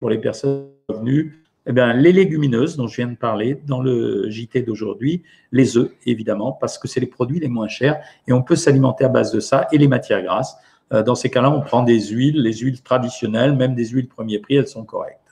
[0.00, 4.28] pour les personnes revenues eh bien, les légumineuses dont je viens de parler dans le
[4.28, 8.42] JT d'aujourd'hui, les œufs évidemment, parce que c'est les produits les moins chers et on
[8.42, 10.56] peut s'alimenter à base de ça et les matières grasses.
[10.90, 14.56] Dans ces cas-là, on prend des huiles, les huiles traditionnelles, même des huiles premier prix,
[14.56, 15.24] elles sont correctes.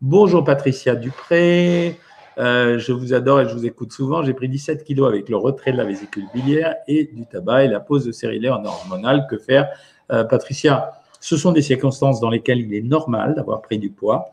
[0.00, 1.98] Bonjour Patricia Dupré.
[2.36, 4.22] Euh, je vous adore et je vous écoute souvent.
[4.22, 7.68] J'ai pris 17 kilos avec le retrait de la vésicule biliaire et du tabac et
[7.68, 9.26] la pose de stérilet en hormonal.
[9.30, 9.68] Que faire?
[10.12, 14.32] Euh, Patricia, ce sont des circonstances dans lesquelles il est normal d'avoir pris du poids.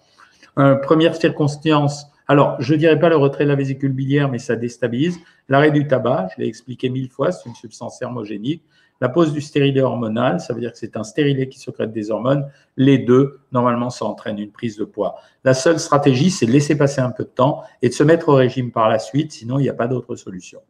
[0.59, 4.39] Euh, première circonstance, alors je ne dirais pas le retrait de la vésicule biliaire, mais
[4.39, 5.19] ça déstabilise.
[5.47, 8.63] L'arrêt du tabac, je l'ai expliqué mille fois, c'est une substance thermogénique.
[9.01, 12.11] La pose du stérilet hormonal, ça veut dire que c'est un stérilet qui secrète des
[12.11, 12.47] hormones.
[12.77, 15.15] Les deux, normalement, ça entraîne une prise de poids.
[15.43, 18.29] La seule stratégie, c'est de laisser passer un peu de temps et de se mettre
[18.29, 20.61] au régime par la suite, sinon il n'y a pas d'autre solution.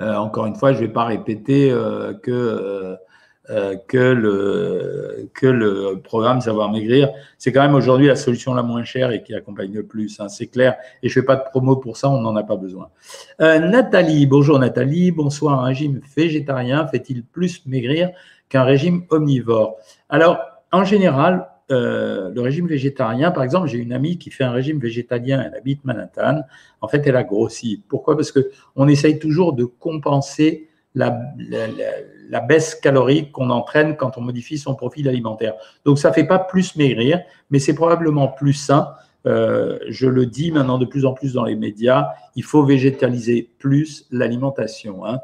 [0.00, 2.96] Euh, encore une fois, je ne vais pas répéter euh, que
[3.50, 7.10] euh, que, le, que le programme Savoir Maigrir.
[7.38, 10.28] C'est quand même aujourd'hui la solution la moins chère et qui accompagne le plus, hein,
[10.28, 10.76] c'est clair.
[11.02, 12.90] Et je ne fais pas de promo pour ça, on n'en a pas besoin.
[13.40, 15.60] Euh, Nathalie, bonjour Nathalie, bonsoir.
[15.60, 18.10] Un régime végétarien fait-il plus maigrir
[18.48, 19.76] qu'un régime omnivore?
[20.10, 20.38] Alors,
[20.70, 24.78] en général, euh, le régime végétarien, par exemple, j'ai une amie qui fait un régime
[24.78, 26.42] végétalien, elle habite Manhattan.
[26.80, 27.82] En fait, elle a grossi.
[27.88, 28.16] Pourquoi?
[28.16, 30.67] Parce qu'on essaye toujours de compenser
[30.98, 35.54] la, baisse calorique qu'on entraîne quand on modifie son profil alimentaire.
[35.84, 38.92] Donc, ça ne fait pas plus maigrir, mais c'est probablement plus sain.
[39.26, 43.50] Euh, je le dis maintenant de plus en plus dans les médias, il faut végétaliser
[43.58, 45.04] plus l'alimentation.
[45.04, 45.20] Hein.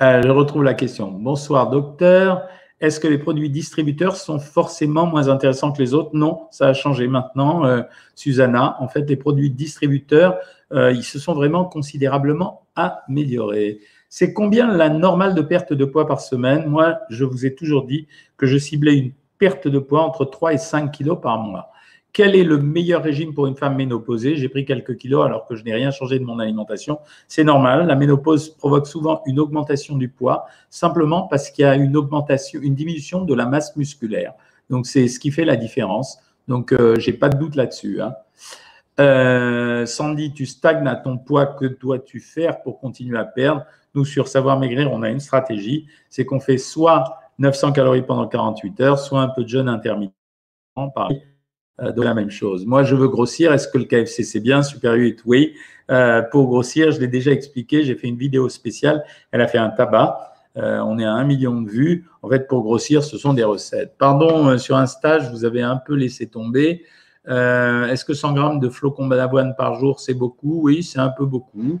[0.00, 1.10] Euh, je retrouve la question.
[1.10, 2.46] Bonsoir, docteur.
[2.80, 6.10] Est-ce que les produits distributeurs sont forcément moins intéressants que les autres?
[6.12, 7.82] Non, ça a changé maintenant, euh,
[8.14, 8.76] Susanna.
[8.78, 10.38] En fait, les produits distributeurs,
[10.72, 13.80] euh, ils se sont vraiment considérablement améliorés.
[14.08, 16.66] C'est combien la normale de perte de poids par semaine?
[16.66, 18.06] Moi, je vous ai toujours dit
[18.36, 21.72] que je ciblais une perte de poids entre 3 et 5 kilos par mois.
[22.12, 24.36] Quel est le meilleur régime pour une femme ménopausée?
[24.36, 26.98] J'ai pris quelques kilos alors que je n'ai rien changé de mon alimentation.
[27.28, 27.86] C'est normal.
[27.86, 32.60] La ménopause provoque souvent une augmentation du poids, simplement parce qu'il y a une augmentation,
[32.62, 34.32] une diminution de la masse musculaire.
[34.70, 36.18] Donc, c'est ce qui fait la différence.
[36.48, 38.00] Donc, euh, j'ai pas de doute là-dessus.
[38.00, 38.14] Hein.
[39.00, 41.46] Euh, Sandy, tu stagnes à ton poids.
[41.46, 43.64] Que dois-tu faire pour continuer à perdre?
[43.94, 45.86] Nous, sur Savoir Maigrir, on a une stratégie.
[46.10, 47.04] C'est qu'on fait soit
[47.38, 50.14] 900 calories pendant 48 heures, soit un peu de jeûne intermittent.
[51.80, 52.66] De la même chose.
[52.66, 53.52] Moi, je veux grossir.
[53.52, 54.62] Est-ce que le KFC, c'est bien?
[54.62, 55.54] Super 8, oui.
[55.90, 57.84] Euh, pour grossir, je l'ai déjà expliqué.
[57.84, 59.04] J'ai fait une vidéo spéciale.
[59.30, 60.32] Elle a fait un tabac.
[60.56, 62.06] Euh, on est à un million de vues.
[62.22, 63.94] En fait, pour grossir, ce sont des recettes.
[63.98, 66.84] Pardon, sur un stage, vous avez un peu laissé tomber.
[67.26, 70.60] Est-ce que 100 grammes de flocons d'avoine par jour, c'est beaucoup?
[70.62, 71.78] Oui, c'est un peu beaucoup.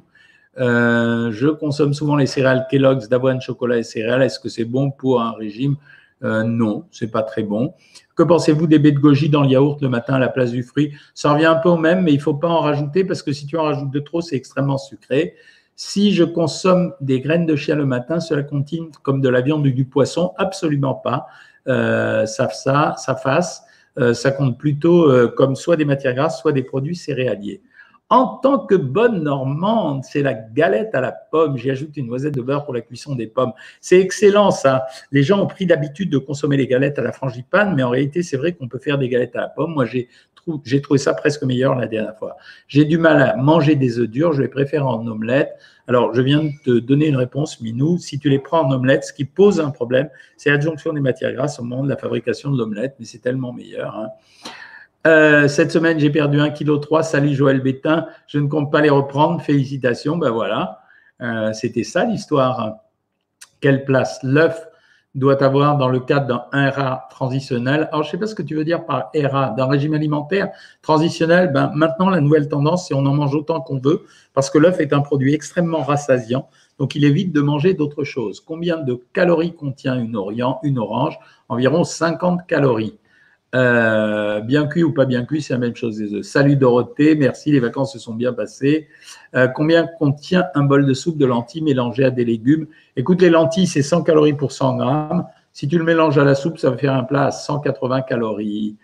[0.56, 4.22] je consomme souvent les céréales Kellogg's d'avoine, chocolat et céréales.
[4.22, 5.76] Est-ce que c'est bon pour un régime?
[6.20, 7.72] Non, c'est pas très bon.
[8.18, 10.64] Que pensez-vous des baies de goji dans le yaourt le matin à la place du
[10.64, 10.92] fruit?
[11.14, 13.32] Ça revient un peu au même, mais il ne faut pas en rajouter parce que
[13.32, 15.36] si tu en rajoutes de trop, c'est extrêmement sucré.
[15.76, 19.64] Si je consomme des graines de chia le matin, cela contient comme de la viande
[19.64, 20.32] ou du poisson?
[20.36, 21.28] Absolument pas.
[21.68, 23.62] Euh, ça, ça, ça fasse.
[23.98, 27.62] Euh, ça compte plutôt euh, comme soit des matières grasses, soit des produits céréaliers.
[28.10, 31.58] En tant que bonne normande, c'est la galette à la pomme.
[31.58, 33.52] J'y ajoute une noisette de beurre pour la cuisson des pommes.
[33.82, 34.86] C'est excellent ça.
[35.12, 38.22] Les gens ont pris l'habitude de consommer les galettes à la frangipane, mais en réalité,
[38.22, 39.74] c'est vrai qu'on peut faire des galettes à la pomme.
[39.74, 40.08] Moi, j'ai
[40.80, 42.38] trouvé ça presque meilleur la dernière fois.
[42.66, 45.50] J'ai du mal à manger des œufs durs, je les préfère en omelette.
[45.86, 47.98] Alors, je viens de te donner une réponse, Minou.
[47.98, 51.34] Si tu les prends en omelette, ce qui pose un problème, c'est l'adjonction des matières
[51.34, 53.94] grasses au moment de la fabrication de l'omelette, mais c'est tellement meilleur.
[53.96, 54.08] Hein.
[55.06, 57.02] Euh, cette semaine, j'ai perdu 1,3 kg.
[57.02, 58.06] Salut Joël Bétain.
[58.26, 59.40] Je ne compte pas les reprendre.
[59.40, 60.16] Félicitations.
[60.16, 60.80] Ben voilà.
[61.22, 62.76] Euh, c'était ça l'histoire.
[63.60, 64.66] Quelle place l'œuf
[65.14, 68.42] doit avoir dans le cadre d'un RA transitionnel Alors, je ne sais pas ce que
[68.42, 70.50] tu veux dire par RA, d'un régime alimentaire
[70.82, 71.52] transitionnel.
[71.52, 74.80] Ben, maintenant, la nouvelle tendance, c'est on en mange autant qu'on veut parce que l'œuf
[74.80, 76.48] est un produit extrêmement rassasiant.
[76.78, 78.40] Donc, il évite de manger d'autres choses.
[78.40, 80.16] Combien de calories contient une,
[80.62, 81.18] une orange?
[81.48, 82.98] Environ 50 calories.
[83.54, 86.24] Euh, bien cuit ou pas bien cuit, c'est la même chose des œufs.
[86.24, 88.88] Salut Dorothée, merci, les vacances se sont bien passées.
[89.34, 92.66] Euh, combien contient un bol de soupe de lentilles mélangées à des légumes?
[92.96, 95.26] Écoute, les lentilles, c'est 100 calories pour 100 grammes.
[95.54, 98.76] Si tu le mélanges à la soupe, ça va faire un plat à 180 calories.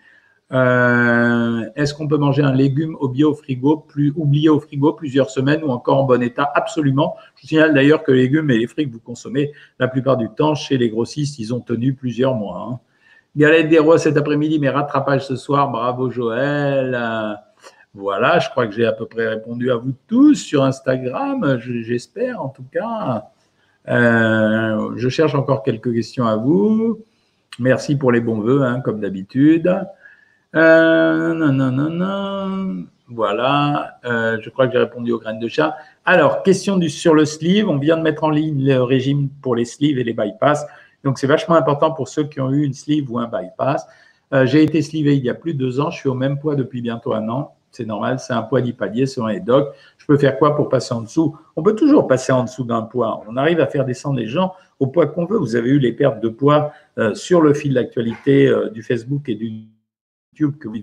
[0.51, 5.29] Euh, est-ce qu'on peut manger un légume bio au frigo, plus, oublié au frigo plusieurs
[5.29, 6.49] semaines ou encore en bon état?
[6.55, 7.15] Absolument.
[7.35, 10.17] Je vous signale d'ailleurs que les légumes et les fruits que vous consommez la plupart
[10.17, 12.67] du temps chez les grossistes, ils ont tenu plusieurs mois.
[12.69, 12.79] Hein.
[13.35, 15.69] Galette des rois cet après-midi, mais rattrapage ce soir.
[15.69, 16.97] Bravo Joël.
[17.93, 22.41] Voilà, je crois que j'ai à peu près répondu à vous tous sur Instagram, j'espère
[22.41, 23.29] en tout cas.
[23.87, 26.99] Euh, je cherche encore quelques questions à vous.
[27.57, 29.73] Merci pour les bons voeux, hein, comme d'habitude.
[30.55, 32.85] Euh, non, non, non, non.
[33.07, 35.75] Voilà, euh, je crois que j'ai répondu aux graines de chat.
[36.05, 37.69] Alors, question du, sur le sleeve.
[37.69, 40.65] On vient de mettre en ligne le régime pour les sleeves et les bypass.
[41.05, 43.87] Donc, c'est vachement important pour ceux qui ont eu une sleeve ou un bypass.
[44.43, 45.89] j'ai été sleevé il y a plus de deux ans.
[45.89, 49.05] Je suis au même poids depuis bientôt un an c'est normal, c'est un poids palier
[49.05, 49.73] selon les docs.
[49.97, 51.37] Je peux faire quoi pour passer en dessous?
[51.55, 53.23] On peut toujours passer en dessous d'un poids.
[53.27, 55.37] On arrive à faire descendre les gens au poids qu'on veut.
[55.37, 59.27] Vous avez eu les pertes de poids euh, sur le fil d'actualité euh, du Facebook
[59.29, 59.67] et du
[60.33, 60.77] YouTube que vous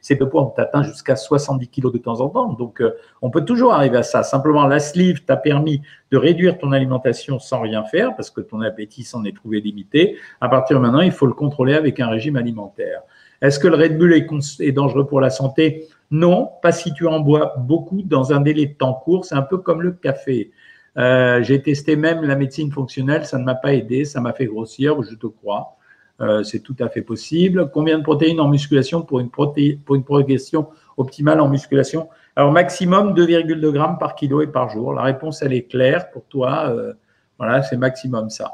[0.00, 2.52] ces poids ont atteint jusqu'à 70 kg de temps en temps.
[2.52, 4.22] Donc, euh, on peut toujours arriver à ça.
[4.22, 8.60] Simplement, la sleeve t'a permis de réduire ton alimentation sans rien faire parce que ton
[8.60, 10.16] appétit s'en est trouvé limité.
[10.40, 13.02] À partir de maintenant, il faut le contrôler avec un régime alimentaire.
[13.42, 15.86] Est-ce que le Red Bull est dangereux pour la santé?
[16.10, 19.24] Non, pas si tu en bois beaucoup dans un délai de temps court.
[19.24, 20.52] C'est un peu comme le café.
[20.96, 24.46] Euh, j'ai testé même la médecine fonctionnelle, ça ne m'a pas aidé, ça m'a fait
[24.46, 25.76] grossir, je te crois.
[26.20, 27.70] Euh, c'est tout à fait possible.
[27.72, 32.08] Combien de protéines en musculation pour une, progression optimale en musculation?
[32.36, 34.94] Alors, maximum 2,2 grammes par kilo et par jour.
[34.94, 36.70] La réponse, elle est claire pour toi.
[36.70, 36.92] Euh,
[37.38, 38.52] voilà, c'est maximum ça.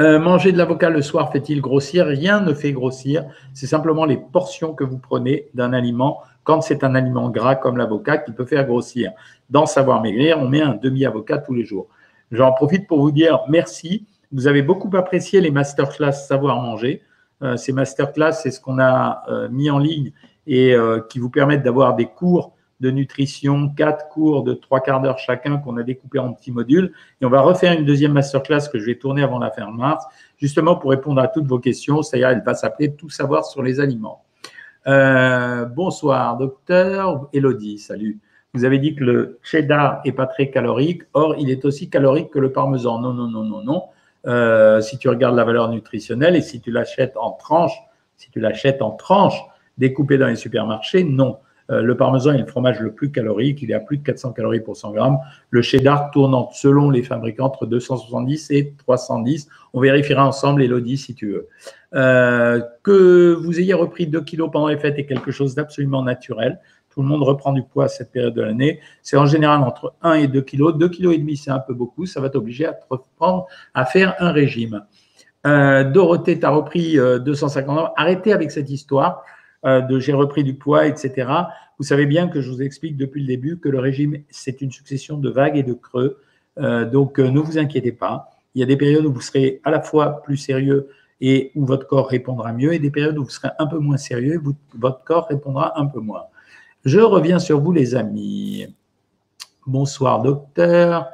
[0.00, 2.06] Euh, manger de l'avocat le soir fait-il grossir?
[2.06, 3.24] Rien ne fait grossir.
[3.52, 6.20] C'est simplement les portions que vous prenez d'un aliment.
[6.44, 9.12] Quand c'est un aliment gras comme l'avocat qui peut faire grossir.
[9.50, 11.88] Dans Savoir Maigrir, on met un demi-avocat tous les jours.
[12.30, 14.06] J'en profite pour vous dire merci.
[14.32, 17.02] Vous avez beaucoup apprécié les masterclass Savoir Manger.
[17.42, 20.12] Euh, ces masterclass, c'est ce qu'on a euh, mis en ligne
[20.46, 20.74] et
[21.08, 25.58] qui vous permettent d'avoir des cours de nutrition, quatre cours de trois quarts d'heure chacun
[25.58, 26.92] qu'on a découpé en petits modules.
[27.20, 30.04] Et on va refaire une deuxième masterclass que je vais tourner avant la fin mars,
[30.36, 32.02] justement pour répondre à toutes vos questions.
[32.02, 34.24] C'est-à-dire, elle va s'appeler Tout savoir sur les aliments.
[34.88, 37.78] Euh, bonsoir, docteur Elodie.
[37.78, 38.18] Salut.
[38.52, 41.02] Vous avez dit que le cheddar est pas très calorique.
[41.14, 42.98] Or, il est aussi calorique que le parmesan.
[42.98, 43.82] Non, non, non, non, non.
[44.26, 47.76] Euh, si tu regardes la valeur nutritionnelle et si tu l'achètes en tranches,
[48.16, 49.42] si tu l'achètes en tranches
[49.78, 51.38] découpées dans les supermarchés, non.
[51.70, 54.32] Euh, le parmesan est le fromage le plus calorique, il est à plus de 400
[54.32, 55.18] calories pour 100 grammes.
[55.50, 59.48] Le cheddar tourne selon les fabricants entre 270 et 310.
[59.72, 61.48] On vérifiera ensemble, Elodie, si tu veux.
[61.94, 66.58] Euh, que vous ayez repris 2 kilos pendant les fêtes est quelque chose d'absolument naturel.
[66.92, 68.80] Tout le monde reprend du poids à cette période de l'année.
[69.02, 70.76] C'est en général entre 1 et 2 kilos.
[70.76, 72.06] 2 kilos et demi, c'est un peu beaucoup.
[72.06, 74.84] Ça va t'obliger à te reprendre à faire un régime.
[75.46, 77.90] Euh, Dorothée, tu as repris 250 grammes.
[77.96, 79.24] Arrêtez avec cette histoire.
[79.64, 81.28] Euh, de j'ai repris du poids, etc.
[81.78, 84.72] Vous savez bien que je vous explique depuis le début que le régime, c'est une
[84.72, 86.20] succession de vagues et de creux.
[86.58, 88.30] Euh, donc, euh, ne vous inquiétez pas.
[88.54, 90.88] Il y a des périodes où vous serez à la fois plus sérieux
[91.20, 93.96] et où votre corps répondra mieux, et des périodes où vous serez un peu moins
[93.96, 96.24] sérieux et votre corps répondra un peu moins.
[96.84, 98.66] Je reviens sur vous, les amis.
[99.66, 101.06] Bonsoir, docteur.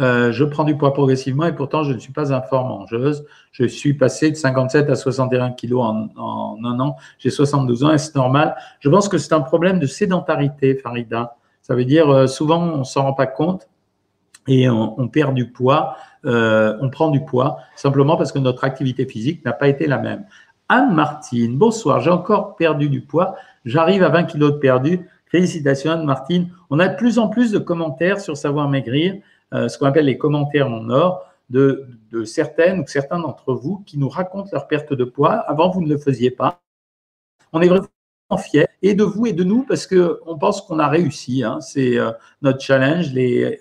[0.00, 3.24] Euh, je prends du poids progressivement et pourtant je ne suis pas un fort mangeuse.
[3.52, 6.96] Je suis passé de 57 à 61 kilos en, un an.
[7.18, 8.56] J'ai 72 ans et c'est normal?
[8.80, 11.36] Je pense que c'est un problème de sédentarité, Farida.
[11.60, 13.68] Ça veut dire euh, souvent on s'en rend pas compte
[14.48, 19.06] et on, perd du poids, euh, on prend du poids simplement parce que notre activité
[19.06, 20.24] physique n'a pas été la même.
[20.68, 23.36] Anne-Martine, bonsoir, j'ai encore perdu du poids.
[23.64, 25.06] J'arrive à 20 kilos de perdu.
[25.32, 26.50] Félicitations Anne-Martine.
[26.68, 29.14] On a de plus en plus de commentaires sur Savoir Maigrir.
[29.54, 31.88] Euh, ce qu'on appelle les commentaires en or de,
[32.26, 35.32] certaines ou certains d'entre vous qui nous racontent leur perte de poids.
[35.32, 36.60] Avant, vous ne le faisiez pas.
[37.54, 37.88] On est vraiment
[38.38, 41.42] fiers et de vous et de nous parce qu'on pense qu'on a réussi.
[41.42, 41.62] Hein.
[41.62, 43.12] C'est euh, notre challenge.
[43.12, 43.58] Les,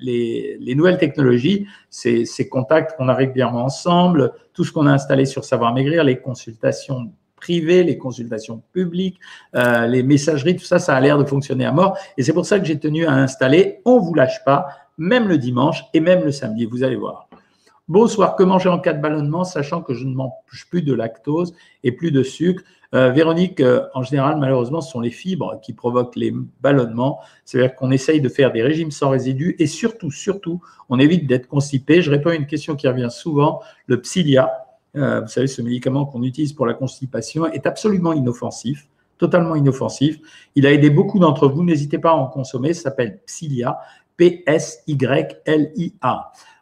[0.00, 5.26] les, nouvelles technologies, ces, ces contacts qu'on a régulièrement ensemble, tout ce qu'on a installé
[5.26, 7.12] sur Savoir Maigrir, les consultations
[7.42, 9.18] privées, les consultations publiques,
[9.56, 11.98] euh, les messageries, tout ça, ça a l'air de fonctionner à mort.
[12.16, 15.38] Et c'est pour ça que j'ai tenu à installer, on vous lâche pas, même le
[15.38, 17.28] dimanche et même le samedi, vous allez voir.
[17.88, 20.30] Bonsoir, que manger en cas de ballonnement, sachant que je ne mange
[20.70, 21.52] plus de lactose
[21.82, 22.62] et plus de sucre
[22.94, 27.20] euh, Véronique, euh, en général, malheureusement, ce sont les fibres qui provoquent les ballonnements.
[27.44, 31.48] C'est-à-dire qu'on essaye de faire des régimes sans résidus et surtout, surtout, on évite d'être
[31.48, 32.02] constipé.
[32.02, 33.60] Je réponds à une question qui revient souvent.
[33.86, 34.61] Le Psyllia,
[34.94, 40.18] vous savez, ce médicament qu'on utilise pour la constipation, est absolument inoffensif totalement inoffensif.
[40.56, 41.62] Il a aidé beaucoup d'entre vous.
[41.62, 42.74] N'hésitez pas à en consommer.
[42.74, 43.78] Ça s'appelle Psyllia.
[44.16, 45.52] P-S-Y-L-I-A.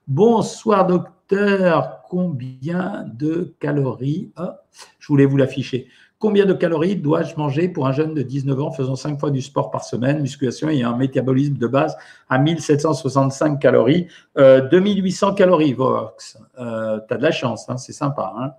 [0.06, 4.62] Bonsoir docteur, combien de calories, ah,
[4.98, 5.86] je voulais vous l'afficher,
[6.20, 9.40] Combien de calories dois-je manger pour un jeune de 19 ans faisant 5 fois du
[9.40, 11.96] sport par semaine, musculation et un métabolisme de base
[12.28, 14.06] à 1765 calories?
[14.36, 16.36] 2800 euh, calories, Vox.
[16.58, 18.34] Euh, tu as de la chance, hein, c'est sympa.
[18.36, 18.52] Hein.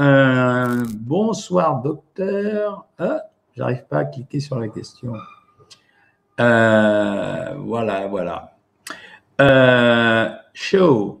[0.00, 2.86] Euh, bonsoir, docteur.
[2.98, 3.22] Ah,
[3.56, 5.12] J'arrive pas à cliquer sur la question.
[6.38, 8.50] voilà, voilà.
[10.54, 11.19] show.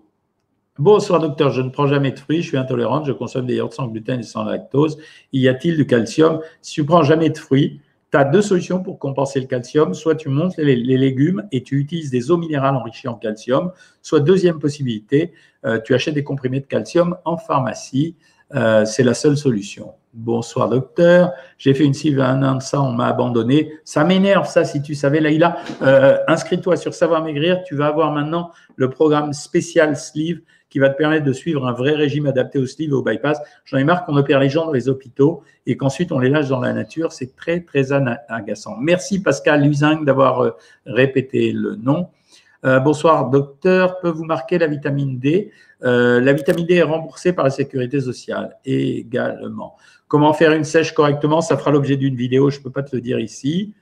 [0.80, 3.74] Bonsoir docteur, je ne prends jamais de fruits, je suis intolérante, je consomme des yaourts
[3.74, 4.96] sans gluten et sans lactose.
[5.30, 6.40] Y a-t-il du calcium?
[6.62, 9.92] Si tu prends jamais de fruits, tu as deux solutions pour compenser le calcium.
[9.92, 13.72] Soit tu montes les, légumes et tu utilises des eaux minérales enrichies en calcium.
[14.00, 15.34] Soit deuxième possibilité,
[15.66, 18.16] euh, tu achètes des comprimés de calcium en pharmacie.
[18.54, 19.92] Euh, c'est la seule solution.
[20.14, 23.70] Bonsoir docteur, j'ai fait une cible un an de ça, on m'a abandonné.
[23.84, 25.58] Ça m'énerve ça, si tu savais, Laïla.
[25.82, 30.88] Euh, Inscris-toi sur Savoir Maigrir, tu vas avoir maintenant le programme spécial Sleeve qui va
[30.88, 33.38] te permettre de suivre un vrai régime adapté au sleeve et au bypass.
[33.64, 36.48] J'en ai marre qu'on opère les gens dans les hôpitaux et qu'ensuite on les lâche
[36.48, 37.12] dans la nature.
[37.12, 38.76] C'est très, très agaçant.
[38.80, 40.50] Merci Pascal Luzing d'avoir euh,
[40.86, 42.08] répété le nom.
[42.64, 43.98] Euh, bonsoir, docteur.
[44.00, 45.50] Peut vous marquer la vitamine D?
[45.82, 49.76] Euh, La vitamine D est remboursée par la sécurité sociale également.
[50.08, 51.40] Comment faire une sèche correctement?
[51.40, 53.74] Ça fera l'objet d'une vidéo, je ne peux pas te le dire ici.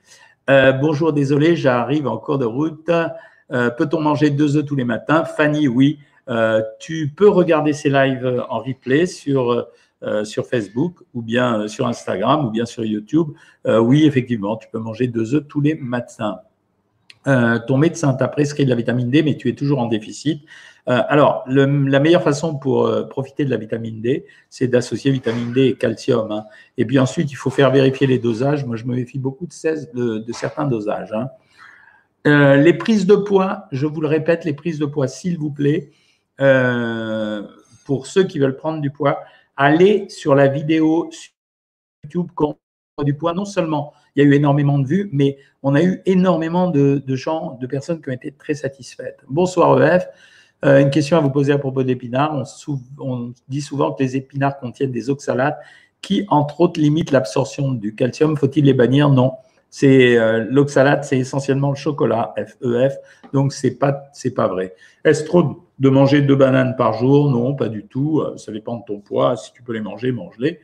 [0.47, 2.89] bonjour, désolé, j'arrive en cours de route.
[3.49, 5.25] Peut-on manger deux œufs tous les matins?
[5.25, 5.97] Fanny, oui.
[6.29, 9.67] Euh, tu peux regarder ces lives en replay sur,
[10.03, 13.29] euh, sur Facebook ou bien sur Instagram ou bien sur YouTube.
[13.65, 16.39] Euh, oui, effectivement, tu peux manger deux œufs tous les matins.
[17.25, 20.43] ton médecin t'a prescrit de la vitamine D, mais tu es toujours en déficit.
[20.85, 25.75] alors, la meilleure façon pour profiter de la vitamine D, c'est d'associer vitamine D et
[25.75, 26.31] calcium.
[26.31, 26.45] Hein.
[26.77, 28.65] Et puis ensuite, il faut faire vérifier les dosages.
[28.65, 31.13] Moi, je me méfie beaucoup de, de, certains dosages.
[31.13, 31.27] Hein.
[32.55, 35.91] les prises de poids, je vous le répète, les prises de poids, s'il vous plaît,
[36.39, 37.43] euh,
[37.85, 39.19] pour ceux qui veulent prendre du poids,
[39.57, 41.31] allez sur la vidéo sur
[42.03, 42.27] YouTube
[43.03, 43.33] du poids.
[43.33, 47.01] Non seulement il y a eu énormément de vues, mais on a eu énormément de,
[47.15, 49.19] gens, de personnes qui ont été très satisfaites.
[49.27, 50.07] Bonsoir EF.
[50.65, 52.43] Euh, une question à vous poser à propos de l'épinard.
[52.67, 55.57] On, on, dit souvent que les épinards contiennent des oxalates
[56.01, 58.35] qui, entre autres, limitent l'absorption du calcium.
[58.35, 59.09] Faut-il les bannir?
[59.09, 59.33] Non.
[59.69, 62.57] C'est euh, l'oxalate, c'est essentiellement le chocolat, FEF.
[62.63, 62.89] E
[63.33, 64.73] donc c'est pas c'est pas vrai.
[65.25, 68.19] Trop de manger deux bananes par jour Non, pas du tout.
[68.19, 69.37] Euh, ça dépend de ton poids.
[69.37, 70.59] Si tu peux les manger, mange-les.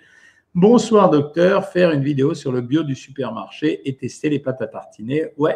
[0.53, 4.67] Bonsoir docteur, faire une vidéo sur le bio du supermarché et tester les pâtes à
[4.67, 5.31] tartiner.
[5.37, 5.55] Ouais,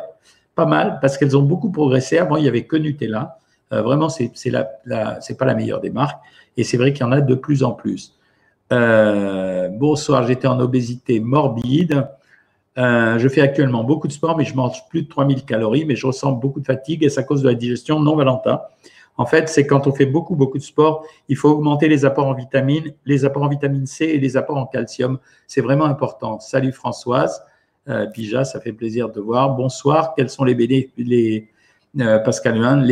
[0.56, 2.18] pas mal parce qu'elles ont beaucoup progressé.
[2.18, 3.38] Avant, il n'y avait que Nutella.
[3.72, 6.22] Euh, vraiment, c'est la, pas la meilleure des marques
[6.58, 8.18] et c'est vrai qu'il y en a de plus en plus.
[8.70, 12.08] bonsoir, j'étais en obésité morbide.
[12.80, 15.96] Euh, je fais actuellement beaucoup de sport, mais je mange plus de 3000 calories, mais
[15.96, 18.00] je ressens beaucoup de fatigue et c'est à cause de la digestion?
[18.00, 18.62] Non Valentin.
[19.20, 22.28] En fait, c'est quand on fait beaucoup, beaucoup de sport, il faut augmenter les apports
[22.28, 25.20] en vitamines, les apports en vitamine C et les apports en calcium.
[25.46, 26.40] C'est vraiment important.
[26.40, 27.44] Salut Françoise.
[27.90, 28.08] Euh,
[28.44, 29.56] ça fait plaisir de voir.
[29.56, 30.14] Bonsoir.
[30.16, 30.56] Quels sont euh, les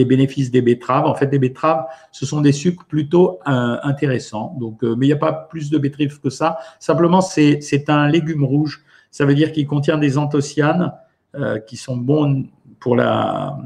[0.06, 1.06] bénéfices des betteraves?
[1.06, 4.56] En fait, les betteraves, ce sont des sucres plutôt euh, intéressants.
[4.60, 6.58] Donc, mais il n'y a pas plus de betteraves que ça.
[6.80, 10.94] Simplement, c'est un légume rouge ça veut dire qu'il contient des anthocyanes
[11.36, 12.46] euh, qui sont bons
[12.80, 13.58] pour la,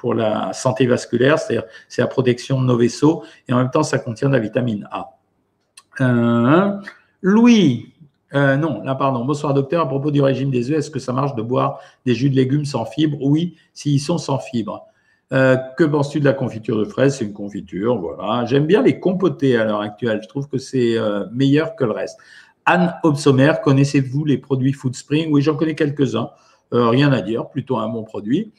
[0.00, 3.82] pour la santé vasculaire, c'est-à-dire c'est la protection de nos vaisseaux, et en même temps,
[3.82, 5.10] ça contient de la vitamine A.
[6.00, 6.72] Euh,
[7.22, 7.92] Louis,
[8.34, 9.24] euh, non, là, pardon.
[9.24, 9.82] Bonsoir, docteur.
[9.82, 12.36] À propos du régime des œufs, est-ce que ça marche de boire des jus de
[12.36, 13.18] légumes sans fibres?
[13.20, 14.86] Oui, s'ils sont sans fibres.
[15.30, 17.16] que penses-tu de la confiture de fraises?
[17.16, 18.46] C'est une confiture, voilà.
[18.46, 20.20] J'aime bien les compoter à l'heure actuelle.
[20.22, 20.96] Je trouve que c'est
[21.32, 22.18] meilleur que le reste.
[22.64, 26.30] Anne Obsomer, connaissez-vous les produits Foodspring Oui, j'en connais quelques-uns.
[26.72, 28.52] Euh, rien à dire, plutôt un bon produit.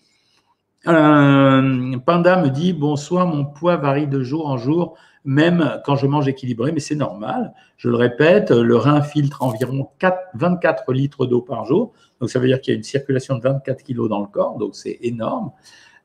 [0.87, 6.07] Euh, Panda me dit Bonsoir, mon poids varie de jour en jour, même quand je
[6.07, 7.53] mange équilibré, mais c'est normal.
[7.77, 9.89] Je le répète, le rein filtre environ
[10.33, 11.93] 24 litres d'eau par jour.
[12.19, 14.57] Donc, ça veut dire qu'il y a une circulation de 24 kilos dans le corps,
[14.57, 15.51] donc c'est énorme.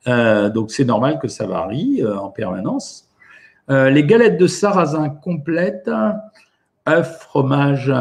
[0.08, 3.08] Euh, donc, c'est normal que ça varie en permanence.
[3.68, 5.90] les galettes de sarrasin complètes,
[6.88, 7.92] œufs, fromage,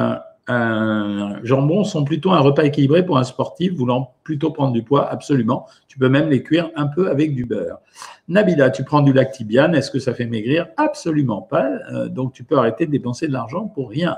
[0.47, 5.65] jambon sont plutôt un repas équilibré pour un sportif voulant plutôt prendre du poids, absolument.
[5.87, 7.79] Tu peux même les cuire un peu avec du beurre.
[8.27, 10.67] Nabila, tu prends du lactibiane, est-ce que ça fait maigrir?
[10.77, 11.69] Absolument pas.
[11.91, 14.17] Euh, donc tu peux arrêter de dépenser de l'argent pour rien.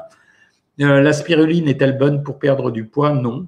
[0.82, 3.14] Euh, la spiruline est-elle bonne pour perdre du poids?
[3.14, 3.48] Non.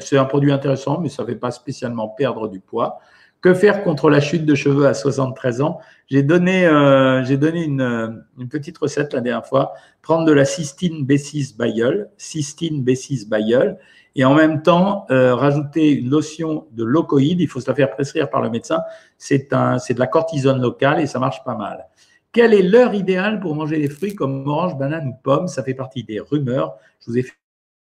[0.00, 2.98] C'est un produit intéressant, mais ça ne fait pas spécialement perdre du poids.
[3.40, 5.78] Que faire contre la chute de cheveux à 73 ans?
[6.08, 9.72] J'ai donné, euh, donné une, une, petite recette la dernière fois.
[10.02, 13.78] Prendre de la cystine B6 Bayeul, cystine B6 Bayeul,
[14.16, 17.40] et en même temps euh, rajouter une lotion de locoïde.
[17.40, 18.82] Il faut se la faire prescrire par le médecin.
[19.18, 21.86] C'est de la cortisone locale et ça marche pas mal.
[22.32, 25.48] Quelle est l'heure idéale pour manger des fruits comme orange, banane ou pomme?
[25.48, 26.76] Ça fait partie des rumeurs.
[27.00, 27.34] Je vous ai fait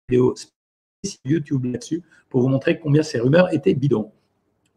[0.09, 0.35] vidéo
[1.23, 4.11] YouTube là-dessus pour vous montrer combien ces rumeurs étaient bidons.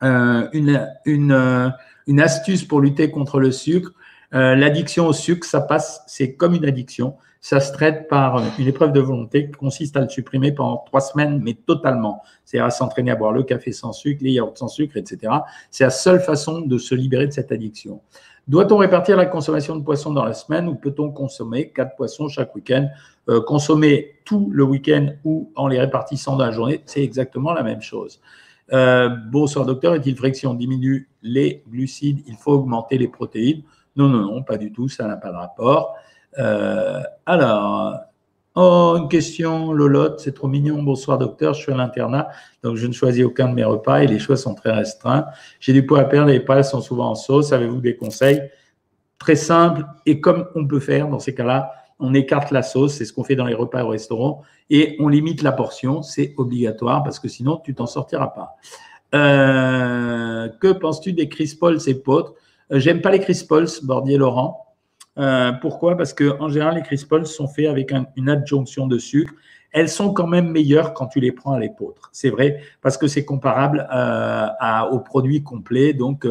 [0.03, 1.72] Euh, une, une,
[2.07, 3.92] une, astuce pour lutter contre le sucre,
[4.32, 7.16] l'addiction au sucre, ça passe, c'est comme une addiction.
[7.44, 11.00] Ça se traite par une épreuve de volonté qui consiste à le supprimer pendant trois
[11.00, 12.22] semaines, mais totalement.
[12.44, 15.32] C'est-à-dire à s'entraîner à boire le café sans sucre, les yaourts sans sucre, etc.
[15.70, 18.00] C'est la seule façon de se libérer de cette addiction.
[18.46, 22.55] Doit-on répartir la consommation de poissons dans la semaine ou peut-on consommer quatre poissons chaque
[22.55, 22.88] week-end?
[23.28, 27.62] Euh, Consommer tout le week-end ou en les répartissant dans la journée, c'est exactement la
[27.62, 28.20] même chose.
[28.73, 33.09] Euh, bonsoir docteur, est-il vrai que si on diminue les glucides, il faut augmenter les
[33.09, 33.63] protéines?
[33.97, 35.95] Non, non, non, pas du tout, ça n'a pas de rapport.
[36.39, 37.99] Euh, alors,
[38.55, 40.83] oh, une question, Lolotte, c'est trop mignon.
[40.83, 41.53] Bonsoir, docteur.
[41.55, 42.29] Je suis à l'internat,
[42.63, 45.27] donc je ne choisis aucun de mes repas et les choix sont très restreints.
[45.61, 47.53] J'ai du poids à perdre, les pâles sont souvent en sauce.
[47.53, 48.41] Avez-vous des conseils?
[49.19, 49.85] Très simple.
[50.07, 53.24] Et comme on peut faire dans ces cas-là, on écarte la sauce, c'est ce qu'on
[53.24, 56.03] fait dans les repas au restaurant, et on limite la portion.
[56.03, 58.57] C'est obligatoire parce que sinon, tu t'en sortiras pas.
[59.14, 62.34] Euh, que penses-tu des Chris Pauls et Potres?
[62.72, 64.74] Euh, J'aime pas les Chris Pauls, Bordier Laurent.
[65.18, 65.96] Euh, pourquoi?
[65.96, 69.34] Parce qu'en général, les crispoles sont faits avec une adjonction de sucre.
[69.70, 72.11] Elles sont quand même meilleures quand tu les prends à l'épeautre.
[72.12, 75.92] C'est vrai, parce que c'est comparable euh, à, aux produits complets.
[75.92, 76.26] Donc,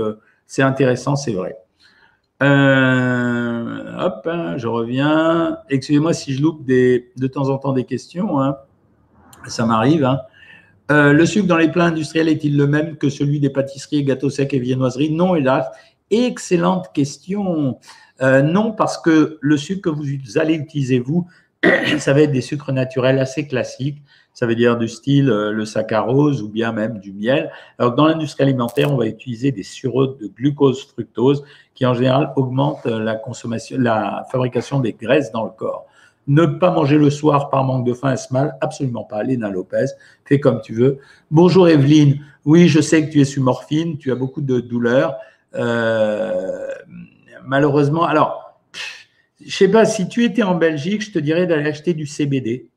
[0.48, 1.56] c'est intéressant, c'est vrai.
[2.42, 5.58] Hop, hein, je reviens.
[5.70, 8.42] Excusez-moi si je loupe de temps en temps des questions.
[8.42, 8.58] Hein.
[9.48, 10.06] Ça m'arrive.
[10.06, 10.20] Hein.
[10.90, 14.54] le sucre dans les plats industriels est-il le même que celui des pâtisseries, gâteaux secs
[14.54, 15.12] et viennoiseries?
[15.12, 15.68] Non, hélas.
[16.10, 17.78] Excellente question.
[18.22, 21.28] Euh, non, parce que le sucre que vous allez utiliser, vous,
[21.98, 24.02] ça va être des sucres naturels assez classiques.
[24.34, 27.52] Ça veut dire du style euh, le saccharose ou bien même du miel.
[27.78, 32.32] Alors, dans l'industrie alimentaire, on va utiliser des sureaux de glucose fructose qui, en général,
[32.36, 35.86] augmentent euh, la consommation, la fabrication des graisses dans le corps.
[36.28, 38.56] Ne pas manger le soir par manque de faim est-ce mal?
[38.62, 39.24] Absolument pas.
[39.24, 39.86] Léna Lopez,
[40.26, 41.00] fais comme tu veux.
[41.32, 42.24] Bonjour Evelyne.
[42.46, 45.16] Oui, je sais que tu es sous morphine, tu as beaucoup de douleurs.
[45.56, 46.68] Euh,
[47.46, 48.60] malheureusement, alors,
[49.44, 52.70] je sais pas, si tu étais en Belgique, je te dirais d'aller acheter du CBD.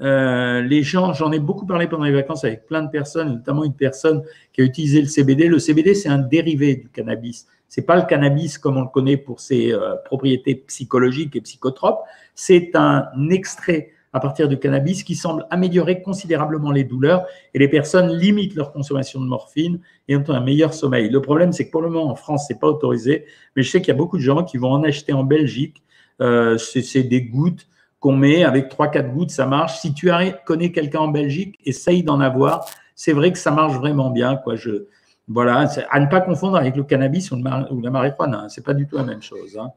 [0.00, 3.64] Euh, les gens, j'en ai beaucoup parlé pendant les vacances avec plein de personnes, notamment
[3.64, 4.22] une personne
[4.52, 5.48] qui a utilisé le CBD.
[5.48, 7.46] Le CBD, c'est un dérivé du cannabis.
[7.68, 12.00] C'est pas le cannabis comme on le connaît pour ses euh, propriétés psychologiques et psychotropes.
[12.34, 17.68] C'est un extrait à partir du cannabis qui semble améliorer considérablement les douleurs et les
[17.68, 21.10] personnes limitent leur consommation de morphine et ont un meilleur sommeil.
[21.10, 23.24] Le problème, c'est que pour le moment, en France, c'est pas autorisé,
[23.54, 25.82] mais je sais qu'il y a beaucoup de gens qui vont en acheter en Belgique.
[26.20, 27.66] Euh, c'est des gouttes
[28.00, 29.78] qu'on met avec 3-4 gouttes, ça marche.
[29.78, 30.10] Si tu
[30.46, 32.64] connais quelqu'un en Belgique, essaye d'en avoir.
[32.96, 34.36] C'est vrai que ça marche vraiment bien.
[34.36, 34.56] Quoi.
[34.56, 34.86] Je,
[35.28, 38.40] voilà, à ne pas confondre avec le cannabis ou, la marijuana.
[38.40, 38.48] Hein.
[38.48, 39.58] C'est pas du tout la même chose.
[39.58, 39.70] Hein.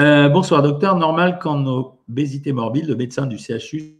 [0.00, 0.96] Euh, bonsoir, docteur.
[0.96, 3.96] Normal qu'en obésité morbide, le médecin du CHU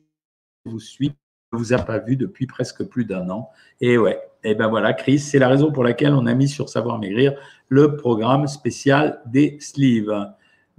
[0.65, 1.13] vous suit,
[1.53, 3.51] ne vous a pas vu depuis presque plus d'un an.
[3.81, 6.69] Et ouais, et ben voilà, Chris, c'est la raison pour laquelle on a mis sur
[6.69, 7.35] Savoir Maigrir
[7.69, 10.13] le programme spécial des sleeves.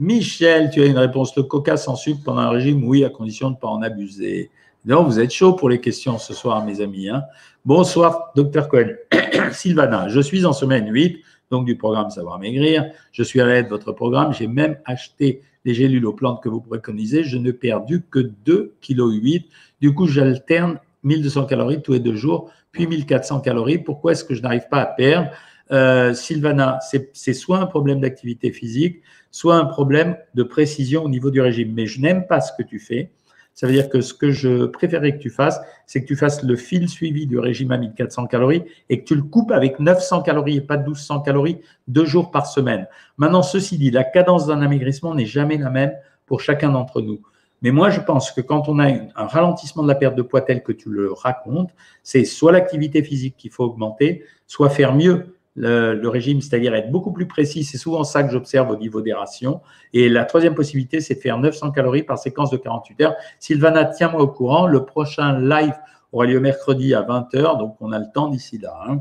[0.02, 1.36] Michel, tu as une réponse.
[1.36, 4.50] Le coca sans sucre pendant un régime, oui, à condition de ne pas en abuser.
[4.84, 7.08] Non, vous êtes chaud pour les questions ce soir, mes amis.
[7.08, 7.22] Hein.
[7.66, 8.96] Bonsoir, docteur Cohen.
[9.52, 11.22] Sylvana, je suis en semaine 8
[11.52, 12.86] donc du programme Savoir Maigrir.
[13.12, 14.34] Je suis à l'aide de votre programme.
[14.34, 17.24] J'ai même acheté les gélules aux plantes que vous préconisez.
[17.24, 19.46] Je n'ai perdu que 2,8 kg.
[19.82, 23.78] Du coup, j'alterne 1200 calories tous les deux jours, puis 1400 calories.
[23.78, 25.30] Pourquoi est-ce que je n'arrive pas à perdre?
[25.72, 26.80] Euh, Sylvana,
[27.14, 29.02] c'est soit un problème d'activité physique,
[29.32, 31.74] soit un problème de précision au niveau du régime.
[31.74, 33.12] Mais je n'aime pas ce que tu fais.
[33.54, 36.42] Ça veut dire que ce que je préférais que tu fasses, c'est que tu fasses
[36.44, 40.22] le fil suivi du régime à 1400 calories et que tu le coupes avec 900
[40.22, 42.88] calories et pas 1200 calories deux jours par semaine.
[43.18, 45.92] Maintenant, ceci dit, la cadence d'un amaigrissement n'est jamais la même
[46.26, 47.20] pour chacun d'entre nous.
[47.62, 50.42] Mais moi, je pense que quand on a un ralentissement de la perte de poids
[50.42, 51.70] tel que tu le racontes,
[52.02, 57.12] c'est soit l'activité physique qu'il faut augmenter, soit faire mieux le, régime, c'est-à-dire être beaucoup
[57.12, 57.64] plus précis.
[57.64, 59.62] C'est souvent ça que j'observe au niveau des rations.
[59.94, 63.16] Et la troisième possibilité, c'est de faire 900 calories par séquence de 48 heures.
[63.40, 64.68] Sylvana, tiens-moi au courant.
[64.68, 65.74] Le prochain live
[66.12, 68.78] aura lieu mercredi à 20h, donc on a le temps d'ici là.
[68.88, 69.00] Hein.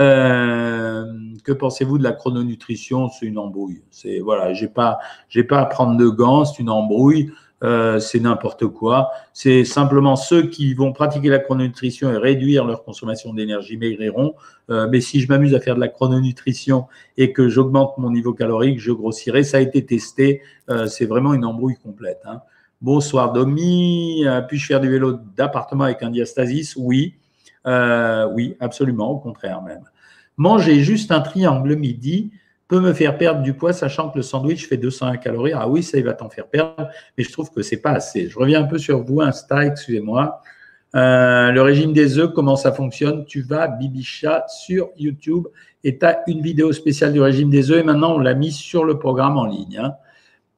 [0.00, 1.04] Euh,
[1.44, 3.08] que pensez-vous de la chrononutrition?
[3.08, 3.82] C'est une embrouille.
[3.90, 4.98] C'est voilà, j'ai pas,
[5.28, 6.44] j'ai pas à prendre de gants.
[6.44, 7.32] C'est une embrouille.
[7.64, 9.10] Euh, c'est n'importe quoi.
[9.32, 14.34] C'est simplement ceux qui vont pratiquer la chrononutrition et réduire leur consommation d'énergie maigriront.
[14.70, 16.86] Euh, mais si je m'amuse à faire de la chrononutrition
[17.16, 19.42] et que j'augmente mon niveau calorique, je grossirai.
[19.42, 20.42] Ça a été testé.
[20.70, 22.20] Euh, c'est vraiment une embrouille complète.
[22.26, 22.42] Hein.
[22.80, 24.24] Bonsoir Domi.
[24.46, 26.76] Puis-je faire du vélo d'appartement avec un diastasis?
[26.76, 27.14] Oui.
[27.66, 29.10] oui, absolument.
[29.10, 29.82] Au contraire même.
[30.36, 32.30] Manger juste un triangle midi
[32.68, 35.52] peut me faire perdre du poids, sachant que le sandwich fait 201 calories.
[35.54, 38.28] Ah oui, ça, il va t'en faire perdre, mais je trouve que c'est pas assez.
[38.28, 40.42] Je reviens un peu sur vous, Insta, excusez-moi.
[40.94, 43.24] Euh, le régime des œufs, comment ça fonctionne?
[43.24, 45.46] Tu vas, Bibicha, sur YouTube
[45.84, 48.52] et tu as une vidéo spéciale du régime des œufs et maintenant on l'a mis
[48.52, 49.78] sur le programme en ligne.
[49.82, 49.94] Hein.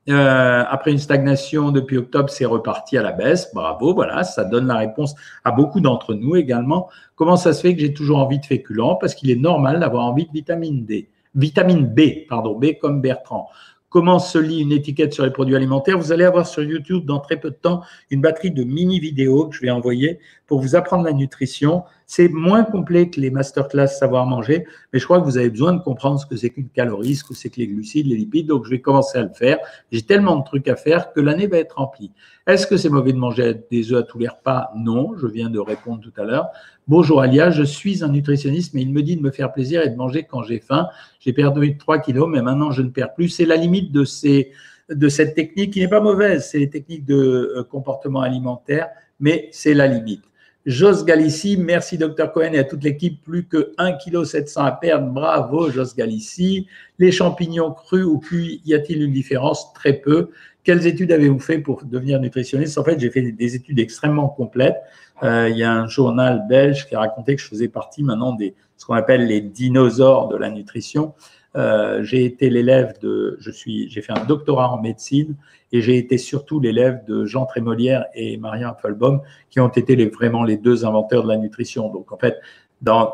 [0.08, 3.52] Euh, après une stagnation depuis octobre, c'est reparti à la baisse.
[3.54, 6.88] Bravo, voilà, ça donne la réponse à beaucoup d'entre nous également.
[7.16, 8.96] Comment ça se fait que j'ai toujours envie de féculents?
[8.96, 11.08] Parce qu'il est normal d'avoir envie de vitamine D.
[11.34, 13.48] Vitamine B, pardon, B comme Bertrand
[13.90, 15.98] comment se lit une étiquette sur les produits alimentaires?
[15.98, 19.48] Vous allez avoir sur YouTube dans très peu de temps une batterie de mini vidéos
[19.48, 21.82] que je vais envoyer pour vous apprendre la nutrition.
[22.12, 25.74] C'est moins complet que les masterclass savoir manger, mais je crois que vous avez besoin
[25.74, 28.48] de comprendre ce que c'est qu'une calorie, ce que c'est que les glucides, les lipides.
[28.48, 29.58] Donc, je vais commencer à le faire.
[29.92, 32.10] J'ai tellement de trucs à faire que l'année va être remplie.
[32.48, 34.72] Est-ce que c'est mauvais de manger des œufs à tous les repas?
[34.76, 36.48] Non, je viens de répondre tout à l'heure.
[36.88, 39.88] Bonjour Alia, je suis un nutritionniste, mais il me dit de me faire plaisir et
[39.88, 40.88] de manger quand j'ai faim.
[41.20, 43.28] J'ai perdu 3 kilos, mais maintenant je ne perds plus.
[43.28, 44.50] C'est la limite de, ces,
[44.88, 46.48] de cette technique qui n'est pas mauvaise.
[46.50, 48.88] C'est les techniques de euh, comportement alimentaire,
[49.20, 50.24] mais c'est la limite.
[50.66, 53.22] Jos Galici, merci Dr Cohen et à toute l'équipe.
[53.24, 55.10] Plus que 1,7 kg à perdre.
[55.10, 56.66] Bravo Jos Galici.
[56.98, 59.72] Les champignons crus ou cuits, y a-t-il une différence?
[59.72, 60.30] Très peu.
[60.62, 62.76] Quelles études avez-vous fait pour devenir nutritionniste?
[62.76, 64.76] En fait, j'ai fait des études extrêmement complètes.
[65.22, 68.34] Euh, il y a un journal belge qui a raconté que je faisais partie maintenant
[68.34, 71.12] des ce qu'on appelle les dinosaures de la nutrition.
[71.56, 75.34] Euh, j'ai été l'élève de, je suis, j'ai fait un doctorat en médecine
[75.72, 79.20] et j'ai été surtout l'élève de Jean Trémolière et Maria Appelbaum,
[79.50, 81.92] qui ont été vraiment les deux inventeurs de la nutrition.
[81.92, 82.40] Donc en fait,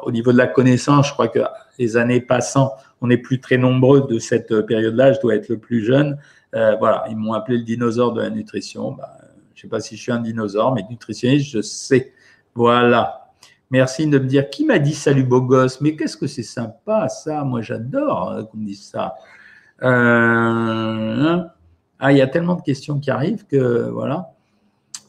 [0.03, 1.41] au niveau de la connaissance, je crois que
[1.79, 5.13] les années passant, on n'est plus très nombreux de cette période-là.
[5.13, 6.19] Je dois être le plus jeune.
[6.55, 8.93] Euh, voilà, ils m'ont appelé le dinosaure de la nutrition.
[8.93, 9.17] Bah,
[9.55, 12.13] je ne sais pas si je suis un dinosaure, mais nutritionniste, je sais.
[12.55, 13.26] Voilà.
[13.71, 15.81] Merci de me dire qui m'a dit salut beau gosse?
[15.81, 17.43] Mais qu'est-ce que c'est sympa ça?
[17.43, 19.15] Moi, j'adore hein, qu'on me dise ça.
[19.83, 21.49] Euh, hein?
[21.99, 24.31] ah, il y a tellement de questions qui arrivent que voilà.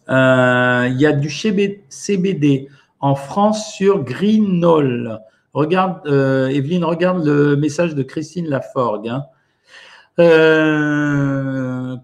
[0.09, 2.67] Euh, il y a du CBD
[2.99, 5.19] en France sur Greenol.
[5.53, 9.09] Regarde, euh, Evelyne, regarde le message de Christine Laforgue.
[9.09, 9.23] Hein.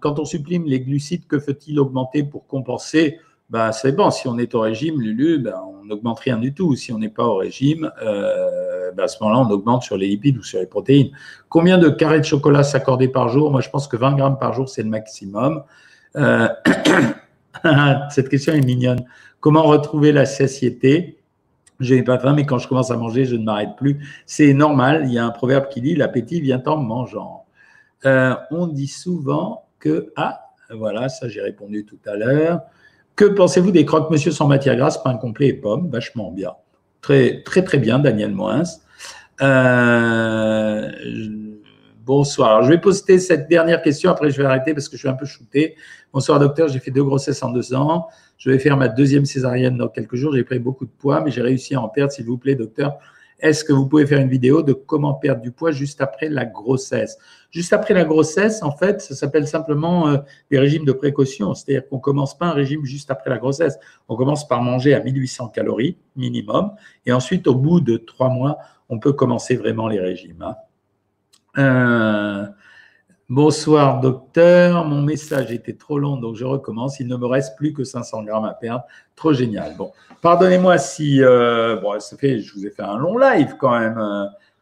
[0.00, 3.18] quand on supprime les glucides, que faut-il augmenter pour compenser
[3.50, 4.10] bah, c'est bon.
[4.10, 6.74] Si on est au régime, Lulu, bah, on n'augmente rien du tout.
[6.76, 10.08] Si on n'est pas au régime, euh, bah, à ce moment-là, on augmente sur les
[10.08, 11.10] lipides ou sur les protéines.
[11.48, 13.50] Combien de carrés de chocolat s'accorder par jour?
[13.50, 15.62] Moi, je pense que 20 grammes par jour, c'est le maximum.
[16.16, 16.48] Euh,
[18.10, 19.04] cette question est mignonne.
[19.40, 21.18] Comment retrouver la satiété?
[21.80, 23.98] Je n'ai pas faim, mais quand je commence à manger, je ne m'arrête plus.
[24.26, 25.02] C'est normal.
[25.06, 27.44] Il y a un proverbe qui dit l'appétit vient en mangeant.
[28.06, 32.60] Euh, on dit souvent que ah voilà, ça j'ai répondu tout à l'heure.
[33.16, 35.88] Que pensez-vous des croque-monsieur sans matière grasse, pain complet et pommes?
[35.88, 36.52] Vachement bien.
[37.00, 38.64] Très, très, très bien, Daniel Moins.
[39.40, 40.90] Euh,
[42.04, 42.64] bonsoir.
[42.64, 45.14] Je vais poster cette dernière question, après je vais arrêter parce que je suis un
[45.14, 45.76] peu shooté.
[46.12, 46.66] Bonsoir, docteur.
[46.66, 48.08] J'ai fait deux grossesses en deux ans.
[48.36, 50.34] Je vais faire ma deuxième césarienne dans quelques jours.
[50.34, 52.98] J'ai pris beaucoup de poids, mais j'ai réussi à en perdre, s'il vous plaît, docteur.
[53.44, 56.46] Est-ce que vous pouvez faire une vidéo de comment perdre du poids juste après la
[56.46, 57.18] grossesse?
[57.50, 60.16] Juste après la grossesse, en fait, ça s'appelle simplement euh,
[60.50, 61.52] des régimes de précaution.
[61.52, 63.78] C'est-à-dire qu'on ne commence pas un régime juste après la grossesse.
[64.08, 66.72] On commence par manger à 1800 calories minimum.
[67.04, 68.56] Et ensuite, au bout de trois mois,
[68.88, 70.40] on peut commencer vraiment les régimes.
[70.40, 70.56] Hein.
[71.58, 72.46] Euh,
[73.30, 77.00] Bonsoir docteur, mon message était trop long donc je recommence.
[77.00, 78.84] Il ne me reste plus que 500 grammes à perdre.
[79.16, 79.74] Trop génial.
[79.78, 83.78] Bon, pardonnez-moi si euh, bon, ça fait, je vous ai fait un long live quand
[83.78, 83.98] même.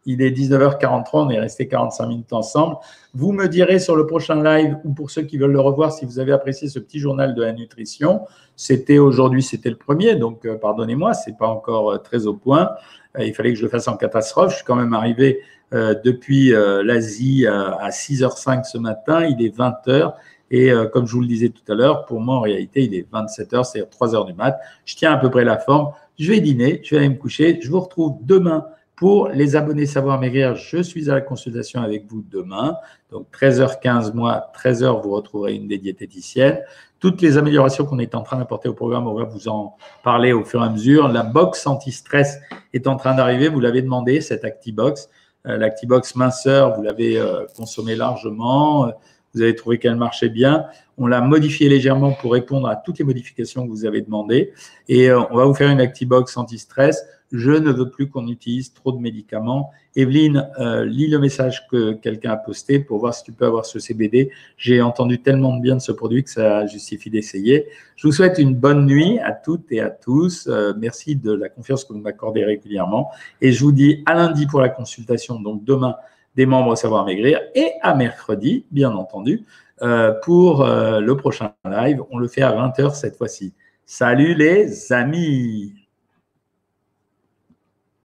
[0.07, 2.76] Euh, il est 19h43, on est resté 45 minutes ensemble.
[3.14, 6.05] Vous me direz sur le prochain live ou pour ceux qui veulent le revoir si
[6.05, 8.22] vous avez apprécié ce petit journal de la nutrition.
[8.57, 12.70] C'était aujourd'hui, c'était le premier, donc euh, pardonnez-moi, c'est pas encore très au point.
[13.18, 14.50] il fallait que je le fasse en catastrophe.
[14.50, 15.40] Je suis quand même arrivé
[15.74, 19.24] euh, depuis euh, l'Asie euh, à 6h05 ce matin.
[19.24, 20.12] Il est 20h.
[20.55, 23.11] Et comme je vous le disais tout à l'heure, pour moi, en réalité, il est
[23.11, 24.61] 27h, c'est-à-dire 3h du mat.
[24.84, 25.92] Je tiens à peu près la forme.
[26.18, 27.59] Je vais dîner, je vais aller me coucher.
[27.62, 28.66] Je vous retrouve demain
[28.97, 30.55] pour les abonnés Savoir Maigrir.
[30.55, 32.76] Je suis à la consultation avec vous demain.
[33.11, 36.61] Donc 13h15, moi, 13h, vous retrouverez une des diététiciennes.
[37.01, 40.32] Toutes les améliorations qu'on est en train d'apporter au programme, on va vous en parler
[40.32, 41.09] au fur et à mesure.
[41.09, 42.38] La box anti-stress
[42.72, 43.49] est en train d'arriver.
[43.49, 45.09] Vous l'avez demandé, cette ActiBox.
[45.47, 48.90] Euh, L'Actibox minceur, vous l'avez euh, consommé largement, euh,
[49.34, 50.66] vous avez trouvé qu'elle marchait bien.
[50.99, 54.53] On l'a modifié légèrement pour répondre à toutes les modifications que vous avez demandées.
[54.88, 57.03] Et on va vous faire une Actibox anti-stress
[57.33, 59.70] je ne veux plus qu'on utilise trop de médicaments.
[59.97, 63.64] Evelyne, euh, lis le message que quelqu'un a posté pour voir si tu peux avoir
[63.64, 64.30] ce CBD.
[64.57, 67.66] J'ai entendu tellement de bien de ce produit que ça justifie d'essayer.
[67.97, 70.47] Je vous souhaite une bonne nuit à toutes et à tous.
[70.47, 73.11] Euh, merci de la confiance que vous m'accordez régulièrement.
[73.41, 75.97] Et je vous dis à lundi pour la consultation, donc demain
[76.37, 79.45] des membres Savoir Maigrir et à mercredi, bien entendu,
[79.83, 82.03] euh, pour le prochain live.
[82.11, 83.53] On le fait à 20h cette fois-ci.
[83.85, 85.82] Salut les amis